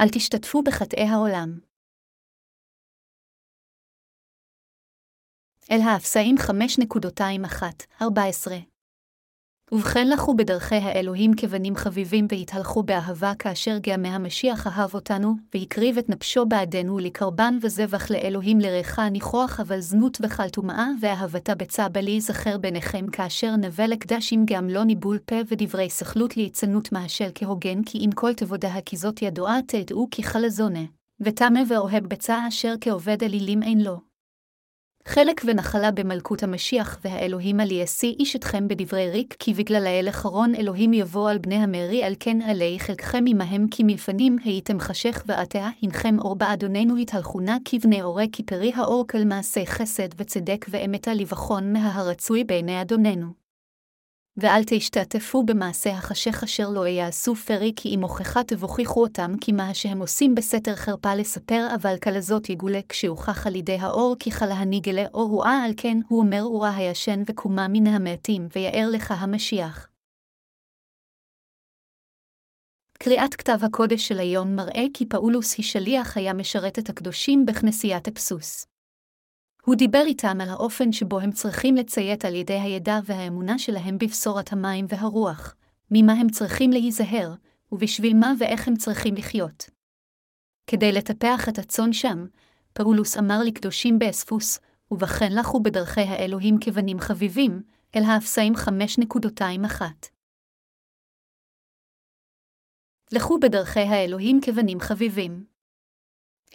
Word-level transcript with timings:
אל 0.00 0.08
תשתתפו 0.08 0.62
בחטאי 0.62 1.04
העולם. 1.04 1.58
אל 5.70 5.80
האפסאים 5.80 6.36
5.21-14 6.38 8.77
ובכן 9.72 10.08
לכו 10.08 10.34
בדרכי 10.34 10.74
האלוהים 10.74 11.34
כבנים 11.36 11.76
חביבים 11.76 12.26
והתהלכו 12.30 12.82
באהבה 12.82 13.32
כאשר 13.38 13.78
גאמי 13.78 14.08
המשיח 14.08 14.66
אהב 14.66 14.94
אותנו, 14.94 15.34
והקריב 15.54 15.98
את 15.98 16.08
נפשו 16.08 16.46
בעדנו 16.46 16.98
לקרבן 16.98 17.58
וזבח 17.62 18.10
לאלוהים 18.10 18.60
לריחה 18.60 19.08
ניחוח 19.08 19.60
אבל 19.60 19.80
זנות 19.80 20.18
וכל 20.22 20.48
טומאה, 20.48 20.86
ואהבתה 21.00 21.54
בצע 21.54 21.88
בלי 21.88 22.20
זכר 22.20 22.58
ביניכם 22.58 23.06
כאשר 23.06 23.56
נווה 23.56 23.86
לקדשים 23.86 24.44
גם 24.46 24.68
לא 24.68 24.84
ניבול 24.84 25.18
פה 25.18 25.36
ודברי 25.48 25.90
סכלות 25.90 26.36
ליצנות 26.36 26.92
מהשל 26.92 27.28
כהוגן 27.34 27.82
כי 27.82 27.98
אם 27.98 28.10
כל 28.14 28.34
תבודה 28.34 28.74
כי 28.84 28.96
זאת 28.96 29.22
ידועה 29.22 29.58
תדעו 29.66 30.08
כי 30.10 30.22
חלזונה, 30.22 30.84
וטמא 31.20 31.60
ואוהב 31.68 32.06
בצע 32.06 32.48
אשר 32.48 32.74
כעובד 32.80 33.24
אלילים 33.24 33.62
אין 33.62 33.80
לו. 33.80 34.07
חלק 35.10 35.42
ונחלה 35.46 35.90
במלכות 35.90 36.42
המשיח 36.42 36.98
והאלוהים 37.04 37.60
על 37.60 37.72
יעשי 37.72 38.16
איש 38.18 38.36
אתכם 38.36 38.68
בדברי 38.68 39.10
ריק, 39.10 39.36
כי 39.38 39.54
בגלל 39.54 39.86
האל 39.86 40.08
אחרון 40.08 40.54
אלוהים 40.54 40.92
יבוא 40.92 41.30
על 41.30 41.38
בני 41.38 41.54
המרי, 41.54 42.04
על 42.04 42.14
כן 42.20 42.42
עלי 42.42 42.76
חלקכם 42.80 43.24
עמהם 43.28 43.66
כי 43.70 43.82
מלפנים 43.82 44.36
הייתם 44.44 44.80
חשך 44.80 45.22
ועתה, 45.26 45.68
הנכם 45.82 46.18
אור 46.18 46.36
באדוננו 46.36 46.96
התהלכונה 46.96 47.56
כבני 47.64 48.02
אורי, 48.02 48.28
כי 48.32 48.42
פרי 48.42 48.72
האור 48.74 49.04
כל 49.08 49.24
מעשה 49.24 49.66
חסד 49.66 50.08
וצדק 50.16 50.66
ואמתה 50.68 51.14
לבחון 51.14 51.72
מהרצוי 51.72 52.44
בעיני 52.44 52.82
אדוננו. 52.82 53.47
ואל 54.40 54.62
תשתתפו 54.66 55.42
במעשה 55.42 55.90
החשך 55.90 56.42
אשר 56.42 56.68
לא 56.68 56.86
יעשו 56.86 57.34
פרי, 57.34 57.72
כי 57.76 57.88
אם 57.88 58.02
הוכחה 58.02 58.44
תבוכיחו 58.44 59.02
אותם, 59.02 59.32
כי 59.40 59.52
מה 59.52 59.74
שהם 59.74 60.00
עושים 60.00 60.34
בסתר 60.34 60.74
חרפה 60.74 61.14
לספר, 61.14 61.66
אבל 61.74 61.98
כלזאת 61.98 62.50
יגולה 62.50 62.80
כשהוכח 62.88 63.46
על 63.46 63.56
ידי 63.56 63.76
האור, 63.80 64.16
כי 64.18 64.30
חלה 64.32 64.64
גלה 64.80 65.04
אור 65.14 65.30
הואה, 65.30 65.64
על 65.64 65.72
כן 65.76 65.98
הוא 66.08 66.20
אומר 66.20 66.42
אורה 66.42 66.76
הישן 66.76 67.22
וקומה 67.26 67.68
מן 67.68 67.86
המעטים, 67.86 68.48
ויאר 68.56 68.88
לך 68.92 69.14
המשיח. 69.18 69.88
קריאת 72.98 73.34
כתב 73.34 73.58
הקודש 73.62 74.08
של 74.08 74.18
היום 74.18 74.56
מראה 74.56 74.84
כי 74.94 75.06
פאולוס 75.06 75.56
היא 75.58 75.66
שליח 75.66 76.16
היה 76.16 76.32
משרת 76.34 76.78
את 76.78 76.88
הקדושים 76.88 77.46
בכנסיית 77.46 78.08
אפסוס. 78.08 78.77
הוא 79.68 79.74
דיבר 79.76 80.02
איתם 80.06 80.40
על 80.40 80.48
האופן 80.48 80.92
שבו 80.92 81.20
הם 81.20 81.32
צריכים 81.32 81.76
לציית 81.76 82.24
על 82.24 82.34
ידי 82.34 82.60
הידע 82.60 82.98
והאמונה 83.04 83.58
שלהם 83.58 83.98
בבשורת 83.98 84.52
המים 84.52 84.86
והרוח, 84.88 85.54
ממה 85.90 86.12
הם 86.12 86.28
צריכים 86.28 86.70
להיזהר, 86.70 87.34
ובשביל 87.72 88.16
מה 88.16 88.32
ואיך 88.38 88.68
הם 88.68 88.76
צריכים 88.76 89.14
לחיות. 89.14 89.70
כדי 90.66 90.92
לטפח 90.92 91.48
את 91.48 91.58
הצאן 91.58 91.92
שם, 91.92 92.26
פאולוס 92.72 93.16
אמר 93.16 93.38
לקדושים 93.44 93.98
באספוס, 93.98 94.58
ובכן 94.90 95.32
לכו 95.32 95.60
בדרכי 95.60 96.00
האלוהים 96.00 96.56
כבנים 96.60 96.98
חביבים, 97.00 97.62
אל 97.96 98.02
האפסאים 98.02 98.52
5.21. 98.54 99.82
לכו 103.12 103.38
בדרכי 103.40 103.80
האלוהים 103.80 104.40
כבנים 104.42 104.80
חביבים. 104.80 105.57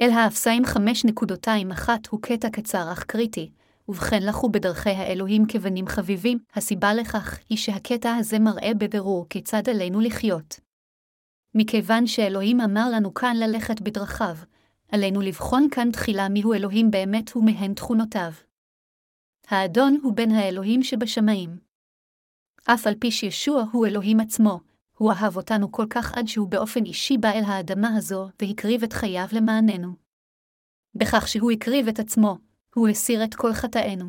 אל 0.01 0.09
האפסאים 0.09 0.63
5.21 0.65 1.89
הוא 2.09 2.21
קטע 2.21 2.49
קצר 2.49 2.91
אך 2.91 3.03
קריטי, 3.03 3.51
ובכן 3.87 4.23
לכו 4.23 4.49
בדרכי 4.49 4.89
האלוהים 4.89 5.45
כבנים 5.47 5.87
חביבים, 5.87 6.37
הסיבה 6.53 6.93
לכך 6.93 7.39
היא 7.49 7.57
שהקטע 7.57 8.15
הזה 8.15 8.39
מראה 8.39 8.71
בבירור 8.77 9.25
כיצד 9.29 9.69
עלינו 9.69 9.99
לחיות. 9.99 10.59
מכיוון 11.55 12.07
שאלוהים 12.07 12.61
אמר 12.61 12.89
לנו 12.93 13.13
כאן 13.13 13.35
ללכת 13.37 13.81
בדרכיו, 13.81 14.35
עלינו 14.91 15.21
לבחון 15.21 15.67
כאן 15.71 15.91
תחילה 15.91 16.29
מיהו 16.29 16.53
אלוהים 16.53 16.91
באמת 16.91 17.35
ומהן 17.35 17.73
תכונותיו. 17.73 18.31
האדון 19.47 19.97
הוא 20.03 20.13
בן 20.13 20.31
האלוהים 20.31 20.83
שבשמיים. 20.83 21.57
אף 22.65 22.87
על 22.87 22.95
פי 22.99 23.11
שישוע 23.11 23.63
הוא 23.71 23.87
אלוהים 23.87 24.19
עצמו, 24.19 24.59
הוא 25.03 25.11
אהב 25.11 25.37
אותנו 25.37 25.71
כל 25.71 25.85
כך 25.89 26.13
עד 26.17 26.27
שהוא 26.27 26.47
באופן 26.47 26.85
אישי 26.85 27.17
בא 27.17 27.31
אל 27.31 27.43
האדמה 27.45 27.95
הזו, 27.97 28.29
והקריב 28.41 28.83
את 28.83 28.93
חייו 28.93 29.27
למעננו. 29.31 29.93
בכך 30.95 31.27
שהוא 31.27 31.51
הקריב 31.51 31.87
את 31.87 31.99
עצמו, 31.99 32.37
הוא 32.75 32.87
הסיר 32.87 33.23
את 33.23 33.35
כל 33.35 33.53
חטאינו. 33.53 34.05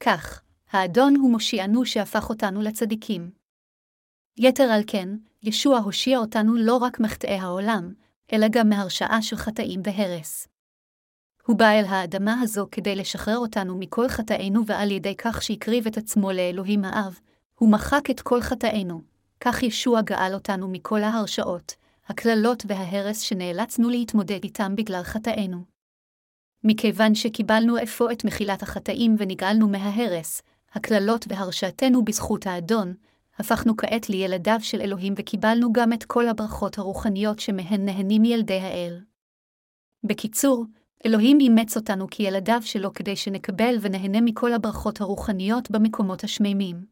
כך, 0.00 0.42
האדון 0.70 1.16
הוא 1.16 1.30
מושיענו 1.30 1.86
שהפך 1.86 2.30
אותנו 2.30 2.62
לצדיקים. 2.62 3.30
יתר 4.36 4.62
על 4.62 4.82
כן, 4.86 5.08
ישוע 5.42 5.78
הושיע 5.78 6.18
אותנו 6.18 6.54
לא 6.54 6.76
רק 6.76 7.00
מחטאי 7.00 7.38
העולם, 7.38 7.94
אלא 8.32 8.46
גם 8.50 8.68
מהרשעה 8.68 9.22
של 9.22 9.36
חטאים 9.36 9.80
והרס. 9.84 10.48
הוא 11.46 11.58
בא 11.58 11.70
אל 11.70 11.84
האדמה 11.84 12.40
הזו 12.40 12.68
כדי 12.70 12.96
לשחרר 12.96 13.38
אותנו 13.38 13.78
מכל 13.78 14.08
חטאינו, 14.08 14.66
ועל 14.66 14.90
ידי 14.90 15.16
כך 15.16 15.42
שהקריב 15.42 15.86
את 15.86 15.96
עצמו 15.96 16.32
לאלוהים 16.32 16.84
האב, 16.84 17.18
הוא 17.54 17.72
מחק 17.72 18.10
את 18.10 18.20
כל 18.20 18.40
חטאינו, 18.40 19.11
כך 19.44 19.62
ישוע 19.62 20.02
גאל 20.02 20.34
אותנו 20.34 20.68
מכל 20.68 21.02
ההרשאות, 21.02 21.74
הקללות 22.06 22.62
וההרס 22.66 23.20
שנאלצנו 23.20 23.88
להתמודד 23.88 24.40
איתם 24.44 24.76
בגלל 24.76 25.02
חטאינו. 25.02 25.64
מכיוון 26.64 27.14
שקיבלנו 27.14 27.82
אפוא 27.82 28.12
את 28.12 28.24
מחילת 28.24 28.62
החטאים 28.62 29.16
ונגאלנו 29.18 29.68
מההרס, 29.68 30.42
הקללות 30.72 31.24
והרשעתנו 31.28 32.04
בזכות 32.04 32.46
האדון, 32.46 32.94
הפכנו 33.38 33.76
כעת 33.76 34.08
לילדיו 34.10 34.58
של 34.60 34.80
אלוהים 34.80 35.14
וקיבלנו 35.16 35.72
גם 35.72 35.92
את 35.92 36.04
כל 36.04 36.28
הברכות 36.28 36.78
הרוחניות 36.78 37.38
שמהן 37.38 37.84
נהנים 37.84 38.24
ילדי 38.24 38.60
האל. 38.60 39.00
בקיצור, 40.04 40.64
אלוהים 41.06 41.40
אימץ 41.40 41.76
אותנו 41.76 42.06
כילדיו 42.10 42.60
שלו 42.62 42.92
כדי 42.92 43.16
שנקבל 43.16 43.76
ונהנה 43.80 44.20
מכל 44.20 44.52
הברכות 44.52 45.00
הרוחניות 45.00 45.70
במקומות 45.70 46.24
השמימים. 46.24 46.91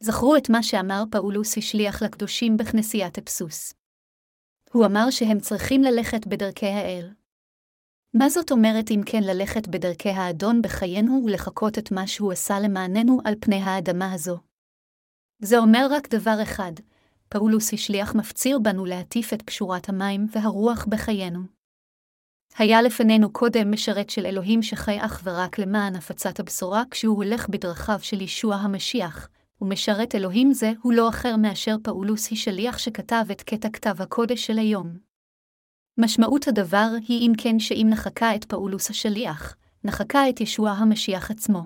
זכרו 0.00 0.36
את 0.36 0.50
מה 0.50 0.62
שאמר 0.62 1.02
פאולוס 1.10 1.58
השליח 1.58 2.02
לקדושים 2.02 2.56
בכנסיית 2.56 3.18
אפסוס. 3.18 3.74
הוא 4.72 4.86
אמר 4.86 5.10
שהם 5.10 5.40
צריכים 5.40 5.82
ללכת 5.82 6.26
בדרכי 6.26 6.66
האל. 6.66 7.10
מה 8.14 8.28
זאת 8.28 8.52
אומרת 8.52 8.90
אם 8.90 9.00
כן 9.06 9.22
ללכת 9.22 9.68
בדרכי 9.68 10.08
האדון 10.08 10.62
בחיינו 10.62 11.22
ולחקות 11.24 11.78
את 11.78 11.92
מה 11.92 12.06
שהוא 12.06 12.32
עשה 12.32 12.60
למעננו 12.60 13.18
על 13.24 13.34
פני 13.40 13.62
האדמה 13.62 14.12
הזו? 14.12 14.38
זה 15.42 15.58
אומר 15.58 15.86
רק 15.90 16.08
דבר 16.08 16.42
אחד, 16.42 16.72
פאולוס 17.28 17.72
השליח 17.72 18.14
מפציר 18.14 18.58
בנו 18.58 18.84
להטיף 18.84 19.32
את 19.32 19.42
פשורת 19.42 19.88
המים 19.88 20.26
והרוח 20.32 20.84
בחיינו. 20.88 21.40
היה 22.58 22.82
לפנינו 22.82 23.32
קודם 23.32 23.72
משרת 23.72 24.10
של 24.10 24.26
אלוהים 24.26 24.62
שחי 24.62 24.96
אך 25.00 25.20
ורק 25.24 25.58
למען 25.58 25.96
הפצת 25.96 26.40
הבשורה 26.40 26.82
כשהוא 26.90 27.16
הולך 27.16 27.48
בדרכיו 27.48 27.98
של 28.02 28.20
ישוע 28.20 28.54
המשיח, 28.54 29.28
ומשרת 29.60 30.14
אלוהים 30.14 30.52
זה 30.52 30.72
הוא 30.82 30.92
לא 30.92 31.08
אחר 31.08 31.36
מאשר 31.36 31.76
פאולוס 31.82 32.30
השליח 32.30 32.78
שכתב 32.78 33.24
את 33.32 33.42
קטע 33.42 33.68
כתב 33.68 34.02
הקודש 34.02 34.46
של 34.46 34.58
היום. 34.58 34.98
משמעות 35.98 36.48
הדבר 36.48 36.88
היא 37.08 37.28
אם 37.28 37.32
כן 37.38 37.58
שאם 37.58 37.86
נחקה 37.90 38.34
את 38.34 38.44
פאולוס 38.44 38.90
השליח, 38.90 39.56
נחקה 39.84 40.28
את 40.28 40.40
ישוע 40.40 40.70
המשיח 40.70 41.30
עצמו. 41.30 41.62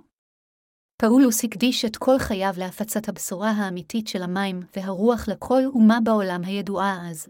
פאולוס 0.97 1.45
הקדיש 1.45 1.85
את 1.85 1.97
כל 1.97 2.19
חייו 2.19 2.55
להפצת 2.59 3.09
הבשורה 3.09 3.51
האמיתית 3.51 4.09
של 4.09 4.23
המים 4.23 4.61
והרוח 4.77 5.29
לכל 5.29 5.63
אומה 5.67 5.99
בעולם 6.05 6.45
הידועה 6.45 7.11
אז. 7.11 7.29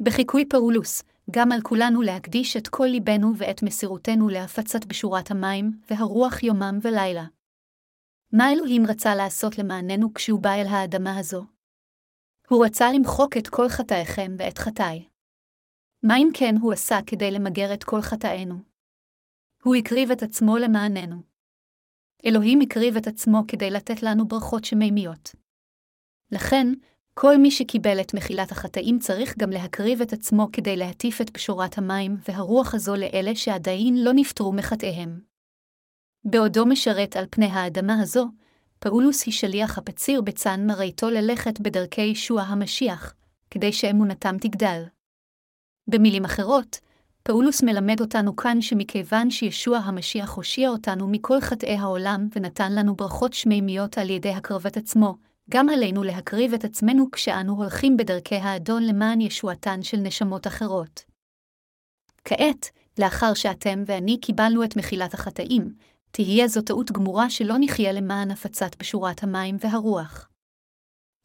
בחיקוי 0.00 0.44
פאולוס, 0.44 1.02
גם 1.30 1.52
על 1.52 1.60
כולנו 1.62 2.02
להקדיש 2.02 2.56
את 2.56 2.68
כל 2.68 2.84
ליבנו 2.84 3.32
ואת 3.36 3.62
מסירותנו 3.62 4.28
להפצת 4.28 4.84
בשורת 4.84 5.30
המים 5.30 5.72
והרוח 5.90 6.42
יומם 6.42 6.78
ולילה. 6.82 7.24
מה 8.32 8.52
אלוהים 8.52 8.82
רצה 8.88 9.14
לעשות 9.14 9.58
למעננו 9.58 10.14
כשהוא 10.14 10.40
בא 10.40 10.50
אל 10.54 10.66
האדמה 10.66 11.18
הזו? 11.18 11.44
הוא 12.48 12.66
רצה 12.66 12.92
למחוק 12.92 13.36
את 13.36 13.48
כל 13.48 13.68
חטאיכם 13.68 14.32
ואת 14.38 14.58
חטאי. 14.58 15.08
מה 16.02 16.16
אם 16.16 16.28
כן 16.34 16.54
הוא 16.60 16.72
עשה 16.72 16.98
כדי 17.06 17.30
למגר 17.30 17.74
את 17.74 17.84
כל 17.84 18.00
חטאינו? 18.00 18.54
הוא 19.62 19.76
הקריב 19.76 20.10
את 20.10 20.22
עצמו 20.22 20.58
למעננו. 20.58 21.16
אלוהים 22.26 22.60
הקריב 22.60 22.96
את 22.96 23.06
עצמו 23.06 23.38
כדי 23.48 23.70
לתת 23.70 24.02
לנו 24.02 24.28
ברכות 24.28 24.64
שמימיות. 24.64 25.30
לכן, 26.32 26.66
כל 27.14 27.36
מי 27.36 27.50
שקיבל 27.50 28.00
את 28.00 28.14
מחילת 28.14 28.52
החטאים 28.52 28.98
צריך 28.98 29.38
גם 29.38 29.50
להקריב 29.50 30.00
את 30.00 30.12
עצמו 30.12 30.46
כדי 30.52 30.76
להטיף 30.76 31.20
את 31.20 31.30
פשורת 31.30 31.78
המים 31.78 32.16
והרוח 32.28 32.74
הזו 32.74 32.96
לאלה 32.96 33.34
שעדיין 33.34 34.04
לא 34.04 34.12
נפטרו 34.14 34.52
מחטאיהם. 34.52 35.29
בעודו 36.24 36.66
משרת 36.66 37.16
על 37.16 37.24
פני 37.30 37.46
האדמה 37.46 38.00
הזו, 38.02 38.28
פאולוס 38.78 39.26
היא 39.26 39.34
שליח 39.34 39.78
הפציר 39.78 40.20
בצאן 40.20 40.66
מראיתו 40.66 41.10
ללכת 41.10 41.60
בדרכי 41.60 42.02
ישוע 42.02 42.42
המשיח, 42.42 43.14
כדי 43.50 43.72
שאמונתם 43.72 44.36
תגדל. 44.40 44.82
במילים 45.88 46.24
אחרות, 46.24 46.80
פאולוס 47.22 47.62
מלמד 47.62 48.00
אותנו 48.00 48.36
כאן 48.36 48.60
שמכיוון 48.60 49.30
שישוע 49.30 49.78
המשיח 49.78 50.30
הושיע 50.30 50.68
אותנו 50.68 51.08
מכל 51.08 51.40
חטאי 51.40 51.76
העולם 51.76 52.28
ונתן 52.36 52.72
לנו 52.72 52.96
ברכות 52.96 53.32
שמימיות 53.32 53.98
על 53.98 54.10
ידי 54.10 54.30
הקרבת 54.30 54.76
עצמו, 54.76 55.14
גם 55.50 55.68
עלינו 55.68 56.02
להקריב 56.02 56.54
את 56.54 56.64
עצמנו 56.64 57.10
כשאנו 57.10 57.56
הולכים 57.56 57.96
בדרכי 57.96 58.36
האדון 58.36 58.82
למען 58.82 59.20
ישועתן 59.20 59.82
של 59.82 59.96
נשמות 59.96 60.46
אחרות. 60.46 61.04
כעת, 62.24 62.70
לאחר 62.98 63.34
שאתם 63.34 63.82
ואני 63.86 64.20
קיבלנו 64.20 64.64
את 64.64 64.76
מחילת 64.76 65.14
החטאים, 65.14 65.74
תהיה 66.10 66.48
זו 66.48 66.62
טעות 66.62 66.92
גמורה 66.92 67.30
שלא 67.30 67.54
נחיה 67.60 67.92
למען 67.92 68.30
הפצת 68.30 68.76
בשורת 68.78 69.22
המים 69.22 69.56
והרוח. 69.60 70.28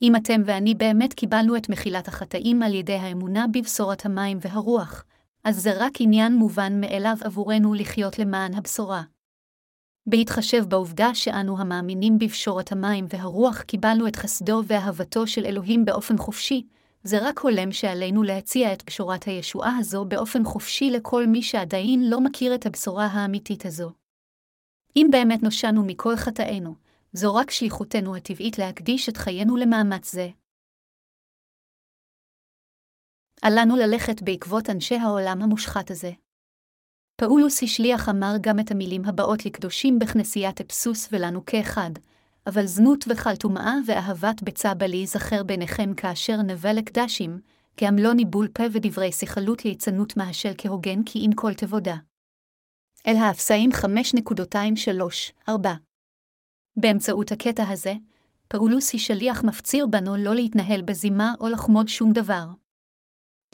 אם 0.02 0.16
אתם 0.16 0.42
ואני 0.46 0.76
באמת 0.76 1.14
קיבלנו 1.14 1.56
את 1.56 1.70
מחילת 1.70 2.08
החטאים 2.08 2.64
על 2.64 2.74
ידי 2.74 2.94
האמונה 2.94 3.46
בבשורת 3.54 4.06
המים 4.06 4.38
והרוח, 4.42 5.06
אז 5.44 5.64
זה 5.64 5.72
רק 5.78 5.92
עניין 6.00 6.36
מובן 6.36 6.82
מאליו 6.82 7.16
עבורנו 7.22 7.74
לחיות 7.74 8.20
למען 8.20 8.54
הבשורה. 8.54 9.04
בהתחשב 10.08 10.66
בעובדה 10.68 11.16
שאנו 11.16 11.60
המאמינים 11.60 12.20
בפשורת 12.20 12.72
המים 12.72 13.06
והרוח 13.10 13.62
קיבלנו 13.62 14.08
את 14.08 14.16
חסדו 14.16 14.62
ואהבתו 14.68 15.28
של 15.28 15.46
אלוהים 15.46 15.86
באופן 15.86 16.18
חופשי, 16.18 16.68
זה 17.04 17.28
רק 17.28 17.40
הולם 17.40 17.72
שעלינו 17.72 18.24
להציע 18.24 18.74
את 18.74 18.84
בשורת 18.88 19.24
הישועה 19.24 19.78
הזו 19.80 20.06
באופן 20.06 20.44
חופשי 20.44 20.92
לכל 20.92 21.28
מי 21.28 21.42
שעדיין 21.42 22.10
לא 22.10 22.22
מכיר 22.22 22.56
את 22.56 22.66
הבשורה 22.66 23.06
האמיתית 23.06 23.66
הזו. 23.66 24.05
אם 24.96 25.08
באמת 25.12 25.44
נושענו 25.44 25.84
מכל 25.86 26.16
חטאינו, 26.16 26.76
זו 27.14 27.36
רק 27.36 27.52
שליחותנו 27.52 28.16
הטבעית 28.16 28.58
להקדיש 28.58 29.10
את 29.10 29.18
חיינו 29.18 29.58
למאמץ 29.58 30.12
זה. 30.12 30.30
עלינו 33.42 33.76
ללכת 33.76 34.22
בעקבות 34.22 34.70
אנשי 34.70 34.96
העולם 34.96 35.42
המושחת 35.42 35.92
הזה. 35.92 36.12
פאולוס 37.16 37.64
השליח 37.64 38.10
אמר 38.10 38.34
גם 38.42 38.60
את 38.60 38.72
המילים 38.72 39.06
הבאות 39.06 39.46
לקדושים 39.46 40.00
בכנסיית 40.00 40.62
אפסוס 40.62 41.10
ולנו 41.12 41.46
כאחד, 41.46 41.92
אבל 42.48 42.66
זנות 42.66 43.06
וחלטומאה 43.08 43.74
ואהבת 43.86 44.44
ביצה 44.44 44.74
בלי 44.74 44.98
ייזכר 44.98 45.44
ביניכם 45.44 45.94
כאשר 45.94 46.42
נבא 46.42 46.72
לקדשים, 46.72 47.40
גם 47.84 47.96
לא 47.96 48.14
ניבול 48.14 48.48
פה 48.48 48.64
ודברי 48.72 49.12
שיחלות 49.12 49.66
ליצנות 49.66 50.18
מהשל 50.18 50.52
כהוגן 50.58 51.04
כי 51.04 51.20
אם 51.20 51.32
כל 51.36 51.54
תבודה. 51.54 51.96
אל 53.08 53.16
האפסאים 53.16 53.70
5.23-4 55.48 55.52
באמצעות 56.78 57.32
הקטע 57.32 57.70
הזה, 57.70 57.94
פאולוס 58.48 58.94
היא 58.94 59.02
שליח 59.02 59.44
מפציר 59.44 59.88
בנו 59.88 60.16
לא 60.16 60.36
להתנהל 60.36 60.82
בזימה 60.82 61.34
או 61.40 61.50
לחמוד 61.50 61.88
שום 61.88 62.14
דבר. 62.14 62.46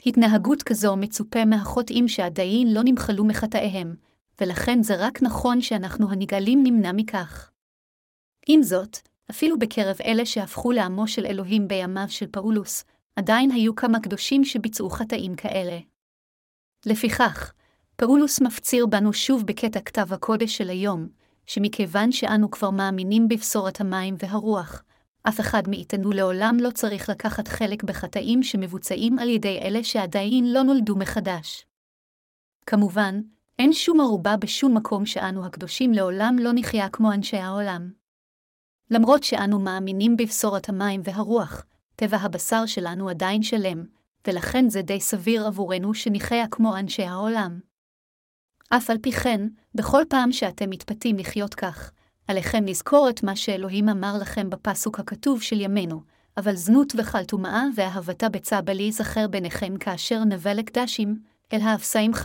התנהגות 0.06 0.62
כזו 0.62 0.96
מצופה 0.96 1.44
מהחוטאים 1.44 2.08
שעדיין 2.08 2.74
לא 2.74 2.80
נמחלו 2.84 3.24
מחטאיהם, 3.24 3.94
ולכן 4.40 4.82
זה 4.82 4.94
רק 4.98 5.22
נכון 5.22 5.60
שאנחנו 5.60 6.10
הנגאלים 6.10 6.62
נמנע 6.62 6.92
מכך. 6.92 7.50
עם 8.46 8.62
זאת, 8.62 8.96
אפילו 9.30 9.58
בקרב 9.58 9.96
אלה 10.04 10.26
שהפכו 10.26 10.72
לעמו 10.72 11.08
של 11.08 11.26
אלוהים 11.26 11.68
בימיו 11.68 12.08
של 12.08 12.26
פאולוס, 12.26 12.84
עדיין 13.16 13.50
היו 13.50 13.74
כמה 13.74 14.00
קדושים 14.00 14.44
שביצעו 14.44 14.90
חטאים 14.90 15.34
כאלה. 15.36 15.78
לפיכך, 16.86 17.52
פאולוס 18.04 18.40
מפציר 18.40 18.86
בנו 18.86 19.12
שוב 19.12 19.46
בקטע 19.46 19.80
כתב 19.80 20.12
הקודש 20.12 20.56
של 20.56 20.70
היום, 20.70 21.08
שמכיוון 21.46 22.12
שאנו 22.12 22.50
כבר 22.50 22.70
מאמינים 22.70 23.28
בבשורת 23.28 23.80
המים 23.80 24.14
והרוח, 24.18 24.82
אף 25.28 25.40
אחד 25.40 25.62
מאיתנו 25.68 26.12
לעולם 26.12 26.56
לא 26.60 26.70
צריך 26.70 27.08
לקחת 27.08 27.48
חלק 27.48 27.82
בחטאים 27.82 28.42
שמבוצעים 28.42 29.18
על 29.18 29.28
ידי 29.28 29.58
אלה 29.62 29.84
שעדיין 29.84 30.52
לא 30.52 30.62
נולדו 30.62 30.96
מחדש. 30.96 31.66
כמובן, 32.66 33.20
אין 33.58 33.72
שום 33.72 34.00
ערובה 34.00 34.36
בשום 34.36 34.76
מקום 34.76 35.06
שאנו 35.06 35.46
הקדושים 35.46 35.92
לעולם 35.92 36.36
לא 36.40 36.50
נחיה 36.54 36.88
כמו 36.88 37.12
אנשי 37.12 37.36
העולם. 37.36 37.92
למרות 38.90 39.22
שאנו 39.22 39.58
מאמינים 39.58 40.16
בבשורת 40.16 40.68
המים 40.68 41.00
והרוח, 41.04 41.64
טבע 41.96 42.16
הבשר 42.16 42.66
שלנו 42.66 43.08
עדיין 43.08 43.42
שלם, 43.42 43.84
ולכן 44.26 44.68
זה 44.68 44.82
די 44.82 45.00
סביר 45.00 45.46
עבורנו 45.46 45.94
שנחיה 45.94 46.48
כמו 46.50 46.76
אנשי 46.76 47.02
העולם. 47.02 47.71
אף 48.76 48.90
על 48.90 48.98
פי 48.98 49.12
כן, 49.12 49.40
בכל 49.74 50.02
פעם 50.08 50.32
שאתם 50.32 50.70
מתפתים 50.70 51.16
לחיות 51.16 51.54
כך, 51.54 51.90
עליכם 52.28 52.64
לזכור 52.66 53.08
את 53.10 53.22
מה 53.22 53.36
שאלוהים 53.36 53.88
אמר 53.88 54.14
לכם 54.20 54.50
בפסוק 54.50 55.00
הכתוב 55.00 55.42
של 55.42 55.60
ימינו, 55.60 56.00
אבל 56.36 56.56
זנות 56.56 56.92
וחלטומאה 56.96 57.64
ואהבתה 57.76 58.28
בצע 58.28 58.60
בלי 58.60 58.82
ייזכר 58.82 59.28
ביניכם 59.28 59.76
כאשר 59.76 60.24
נבל 60.24 60.58
הקדשים, 60.58 61.16
אל 61.52 61.60
האפסאים 61.60 62.10
5.23. 62.14 62.20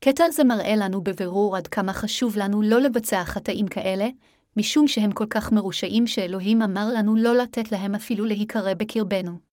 קטע 0.00 0.30
זה 0.30 0.44
מראה 0.44 0.76
לנו 0.76 1.00
בבירור 1.00 1.56
עד 1.56 1.66
כמה 1.66 1.92
חשוב 1.92 2.36
לנו 2.36 2.62
לא 2.62 2.80
לבצע 2.80 3.24
חטאים 3.24 3.68
כאלה, 3.68 4.08
משום 4.56 4.88
שהם 4.88 5.12
כל 5.12 5.26
כך 5.30 5.52
מרושעים 5.52 6.06
שאלוהים 6.06 6.62
אמר 6.62 6.88
לנו 6.94 7.16
לא 7.16 7.36
לתת 7.36 7.72
להם 7.72 7.94
אפילו 7.94 8.24
להיקרא 8.24 8.74
בקרבנו. 8.74 9.47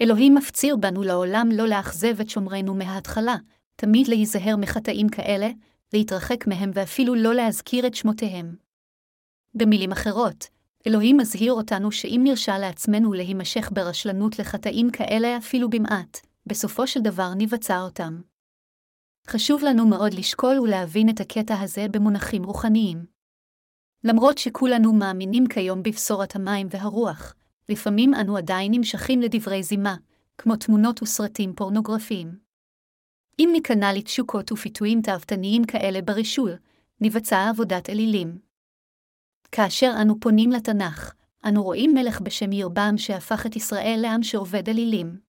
אלוהים 0.00 0.34
מפציר 0.34 0.76
בנו 0.76 1.02
לעולם 1.02 1.48
לא 1.52 1.68
לאכזב 1.68 2.20
את 2.20 2.30
שומרינו 2.30 2.74
מההתחלה, 2.74 3.36
תמיד 3.76 4.08
להיזהר 4.08 4.56
מחטאים 4.56 5.08
כאלה, 5.08 5.48
להתרחק 5.92 6.46
מהם 6.46 6.70
ואפילו 6.74 7.14
לא 7.14 7.34
להזכיר 7.34 7.86
את 7.86 7.94
שמותיהם. 7.94 8.56
במילים 9.54 9.92
אחרות, 9.92 10.48
אלוהים 10.86 11.16
מזהיר 11.16 11.52
אותנו 11.52 11.92
שאם 11.92 12.20
נרשה 12.24 12.58
לעצמנו 12.58 13.12
להימשך 13.12 13.70
ברשלנות 13.72 14.38
לחטאים 14.38 14.90
כאלה 14.90 15.36
אפילו 15.36 15.70
במעט, 15.70 16.26
בסופו 16.46 16.86
של 16.86 17.00
דבר 17.00 17.34
נבצע 17.36 17.80
אותם. 17.80 18.20
חשוב 19.26 19.62
לנו 19.64 19.86
מאוד 19.86 20.14
לשקול 20.14 20.60
ולהבין 20.60 21.08
את 21.08 21.20
הקטע 21.20 21.60
הזה 21.60 21.86
במונחים 21.90 22.44
רוחניים. 22.44 23.06
למרות 24.04 24.38
שכולנו 24.38 24.92
מאמינים 24.92 25.46
כיום 25.46 25.82
בבשורת 25.82 26.36
המים 26.36 26.66
והרוח, 26.70 27.34
לפעמים 27.68 28.14
אנו 28.14 28.36
עדיין 28.36 28.72
נמשכים 28.74 29.20
לדברי 29.20 29.62
זימה, 29.62 29.96
כמו 30.38 30.56
תמונות 30.56 31.02
וסרטים 31.02 31.54
פורנוגרפיים. 31.54 32.38
אם 33.38 33.48
ניכנע 33.52 33.92
לתשוקות 33.92 34.52
ופיתויים 34.52 35.02
תאוותניים 35.02 35.64
כאלה 35.64 36.02
ברישול, 36.02 36.52
נבצע 37.00 37.48
עבודת 37.48 37.90
אלילים. 37.90 38.38
כאשר 39.52 39.92
אנו 40.02 40.20
פונים 40.20 40.50
לתנ"ך, 40.50 41.14
אנו 41.48 41.62
רואים 41.62 41.94
מלך 41.94 42.20
בשם 42.20 42.52
ירבעם 42.52 42.98
שהפך 42.98 43.46
את 43.46 43.56
ישראל 43.56 43.98
לעם 44.02 44.22
שעובד 44.22 44.68
אלילים. 44.68 45.20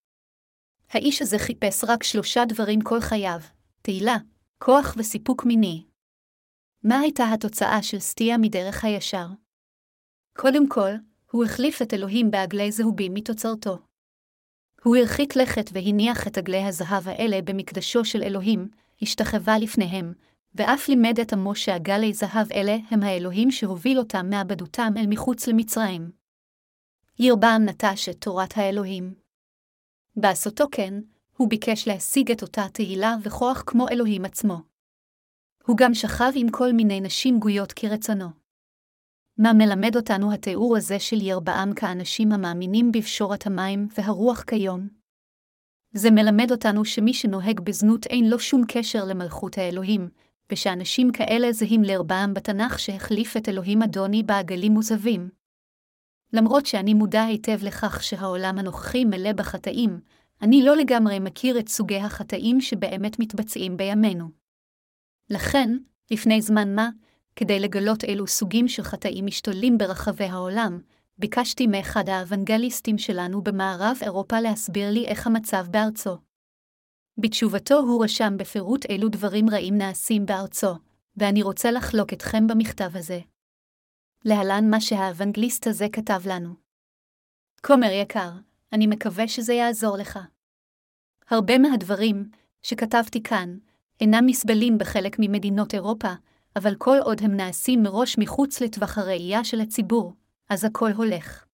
האיש 0.90 1.22
הזה 1.22 1.38
חיפש 1.40 1.84
רק 1.84 2.04
שלושה 2.04 2.46
דברים 2.46 2.82
כל 2.82 3.02
חייו, 3.02 3.40
תהילה, 3.82 4.18
כוח 4.58 4.96
וסיפוק 4.98 5.46
מיני. 5.46 5.86
מה 6.84 7.00
הייתה 7.00 7.24
התוצאה 7.34 7.84
של 7.84 8.00
סטייה 8.00 8.38
מדרך 8.38 8.84
הישר? 8.84 9.28
קודם 10.38 10.70
כל, 10.70 10.92
הוא 11.32 11.46
החליף 11.46 11.82
את 11.82 11.94
אלוהים 11.94 12.32
בעגלי 12.32 12.72
זהובים 12.72 13.14
מתוצרתו. 13.14 13.78
הוא 14.84 14.96
הרחיק 14.96 15.36
לכת 15.36 15.70
והניח 15.74 16.28
את 16.28 16.38
עגלי 16.38 16.64
הזהב 16.64 17.08
האלה 17.08 17.42
במקדשו 17.42 18.06
של 18.06 18.24
אלוהים, 18.24 18.68
השתחווה 19.02 19.60
לפניהם, 19.60 20.14
ואף 20.56 20.90
לימד 20.90 21.20
את 21.20 21.34
עמו 21.34 21.56
שעגלי 21.56 22.14
זהב 22.14 22.52
אלה 22.52 22.78
הם 22.90 23.04
האלוהים 23.04 23.52
שהוביל 23.52 24.00
אותם 24.00 24.30
מעבדותם 24.30 24.94
אל 24.98 25.06
מחוץ 25.10 25.48
למצרים. 25.48 26.12
ירבעם 27.20 27.66
נטש 27.66 28.10
את 28.10 28.22
תורת 28.22 28.58
האלוהים. 28.58 29.14
בעשותו 30.16 30.66
כן, 30.72 30.94
הוא 31.38 31.50
ביקש 31.50 31.88
להשיג 31.88 32.32
את 32.32 32.42
אותה 32.42 32.62
תהילה 32.74 33.16
וכוח 33.24 33.64
כמו 33.66 33.90
אלוהים 33.90 34.26
עצמו. 34.26 34.58
הוא 35.64 35.78
גם 35.78 35.94
שכב 35.94 36.32
עם 36.36 36.48
כל 36.52 36.72
מיני 36.74 37.02
נשים 37.02 37.40
גויות 37.40 37.72
כרצונו. 37.72 38.47
מה 39.40 39.54
מלמד 39.54 39.96
אותנו 39.96 40.34
התיאור 40.34 40.78
הזה 40.78 41.00
של 41.00 41.22
ירבעם 41.22 41.74
כאנשים 41.74 42.32
המאמינים 42.32 42.92
בפשורת 42.92 43.48
המים 43.48 43.88
והרוח 43.98 44.44
כיום? 44.44 44.88
זה 45.94 46.12
מלמד 46.12 46.52
אותנו 46.52 46.86
שמי 46.86 47.14
שנוהג 47.14 47.60
בזנות 47.60 48.06
אין 48.06 48.30
לו 48.30 48.40
שום 48.40 48.62
קשר 48.68 49.06
למלכות 49.06 49.58
האלוהים, 49.58 50.10
ושאנשים 50.52 51.12
כאלה 51.12 51.52
זהים 51.52 51.84
לירבעם 51.84 52.34
בתנ"ך 52.34 52.80
שהחליף 52.80 53.38
את 53.38 53.50
אלוהים 53.50 53.82
אדוני 53.82 54.24
בעגלים 54.24 54.72
מוזבים. 54.72 55.30
למרות 56.34 56.66
שאני 56.66 56.94
מודע 56.94 57.24
היטב 57.24 57.64
לכך 57.64 58.04
שהעולם 58.04 58.58
הנוכחי 58.58 59.06
מלא 59.06 59.34
בחטאים, 59.34 60.00
אני 60.42 60.66
לא 60.66 60.76
לגמרי 60.76 61.20
מכיר 61.20 61.60
את 61.60 61.70
סוגי 61.70 62.00
החטאים 62.00 62.62
שבאמת 62.62 63.20
מתבצעים 63.20 63.78
בימינו. 63.78 64.30
לכן, 65.30 65.78
לפני 66.12 66.42
זמן 66.42 66.76
מה, 66.76 66.90
כדי 67.40 67.60
לגלות 67.60 68.04
אילו 68.04 68.28
סוגים 68.28 68.68
של 68.68 68.84
חטאים 68.84 69.26
משתוללים 69.26 69.78
ברחבי 69.78 70.24
העולם, 70.24 70.80
ביקשתי 71.18 71.68
מאחד 71.68 72.10
האוונגליסטים 72.10 72.98
שלנו 72.98 73.42
במערב 73.42 73.98
אירופה 74.02 74.40
להסביר 74.40 74.92
לי 74.92 75.06
איך 75.06 75.28
המצב 75.28 75.66
בארצו. 75.72 76.18
בתשובתו 77.18 77.80
הוא 77.80 78.04
רשם 78.04 78.34
בפירוט 78.38 78.86
אילו 78.86 79.10
דברים 79.10 79.50
רעים 79.50 79.78
נעשים 79.78 80.26
בארצו, 80.26 80.76
ואני 81.18 81.44
רוצה 81.44 81.72
לחלוק 81.72 82.14
אתכם 82.14 82.48
במכתב 82.48 82.90
הזה. 82.94 83.20
להלן 84.26 84.70
מה 84.70 84.82
שהאוונגליסט 84.82 85.68
הזה 85.68 85.86
כתב 85.92 86.22
לנו. 86.26 86.54
כומר 87.66 87.92
יקר, 87.92 88.30
אני 88.74 88.88
מקווה 88.88 89.28
שזה 89.28 89.54
יעזור 89.54 89.98
לך. 89.98 90.20
הרבה 91.30 91.58
מהדברים 91.58 92.30
שכתבתי 92.62 93.24
כאן 93.24 93.58
אינם 94.02 94.24
נסבלים 94.26 94.78
בחלק 94.78 95.16
ממדינות 95.20 95.74
אירופה, 95.74 96.14
אבל 96.58 96.76
כל 96.78 96.98
עוד 97.04 97.22
הם 97.24 97.38
נעשים 97.38 97.84
מראש 97.84 98.18
מחוץ 98.18 98.62
לטווח 98.62 98.98
הראייה 98.98 99.44
של 99.44 99.62
הציבור, 99.62 100.14
אז 100.50 100.64
הכל 100.64 100.92
הולך. 100.92 101.46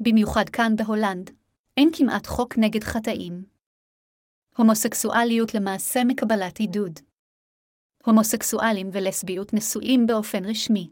במיוחד 0.00 0.48
כאן 0.48 0.76
בהולנד, 0.76 1.30
אין 1.76 1.90
כמעט 1.92 2.26
חוק 2.26 2.58
נגד 2.58 2.84
חטאים. 2.84 3.44
הומוסקסואליות 4.56 5.54
למעשה 5.54 6.04
מקבלת 6.04 6.58
עידוד. 6.58 7.00
הומוסקסואלים 8.04 8.90
ולסביות 8.92 9.54
נשואים 9.54 10.06
באופן 10.06 10.44
רשמי. 10.44 10.90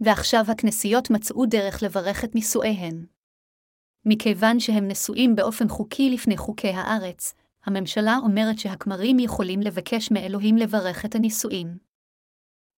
ועכשיו 0.00 0.44
הכנסיות 0.48 1.10
מצאו 1.10 1.46
דרך 1.46 1.82
לברך 1.82 2.24
את 2.24 2.34
נישואיהן. 2.34 3.06
מכיוון 4.04 4.60
שהם 4.60 4.88
נשואים 4.88 5.36
באופן 5.36 5.68
חוקי 5.68 6.10
לפני 6.10 6.36
חוקי 6.36 6.68
הארץ, 6.68 7.34
הממשלה 7.64 8.16
אומרת 8.22 8.58
שהכמרים 8.58 9.18
יכולים 9.18 9.60
לבקש 9.60 10.10
מאלוהים 10.10 10.56
לברך 10.56 11.04
את 11.04 11.14
הנישואין. 11.14 11.89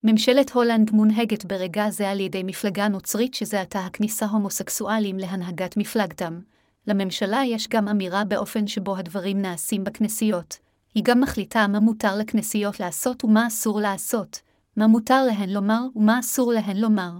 ממשלת 0.04 0.50
הולנד 0.50 0.90
מונהגת 0.90 1.44
ברגע 1.44 1.90
זה 1.90 2.08
על 2.08 2.20
ידי 2.20 2.42
מפלגה 2.42 2.88
נוצרית 2.88 3.34
שזה 3.34 3.60
עתה 3.60 3.86
הכניסה 3.86 4.26
הומוסקסואלים 4.26 5.18
להנהגת 5.18 5.76
מפלגתם. 5.76 6.40
לממשלה 6.86 7.40
יש 7.46 7.68
גם 7.68 7.88
אמירה 7.88 8.24
באופן 8.24 8.66
שבו 8.66 8.96
הדברים 8.96 9.42
נעשים 9.42 9.84
בכנסיות. 9.84 10.58
היא 10.94 11.02
גם 11.06 11.20
מחליטה 11.20 11.66
מה 11.66 11.80
מותר 11.80 12.16
לכנסיות 12.16 12.80
לעשות 12.80 13.24
ומה 13.24 13.46
אסור 13.46 13.80
לעשות, 13.80 14.40
מה 14.76 14.86
מותר 14.86 15.24
להן 15.26 15.50
לומר 15.50 15.80
ומה 15.96 16.20
אסור 16.20 16.52
להן 16.52 16.76
לומר. 16.76 17.12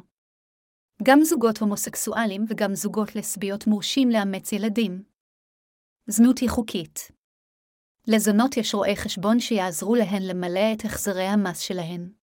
גם 1.02 1.24
זוגות 1.24 1.58
הומוסקסואלים 1.58 2.44
וגם 2.48 2.74
זוגות 2.74 3.16
לסביות 3.16 3.66
מורשים 3.66 4.10
לאמץ 4.10 4.52
ילדים. 4.52 5.02
זנות 6.06 6.38
היא 6.38 6.50
חוקית. 6.50 7.10
לזונות 8.06 8.56
יש 8.56 8.74
רואי 8.74 8.96
חשבון 8.96 9.40
שיעזרו 9.40 9.94
להן 9.94 10.22
למלא 10.22 10.72
את 10.72 10.84
החזרי 10.84 11.24
המס 11.24 11.58
שלהן. 11.58 12.21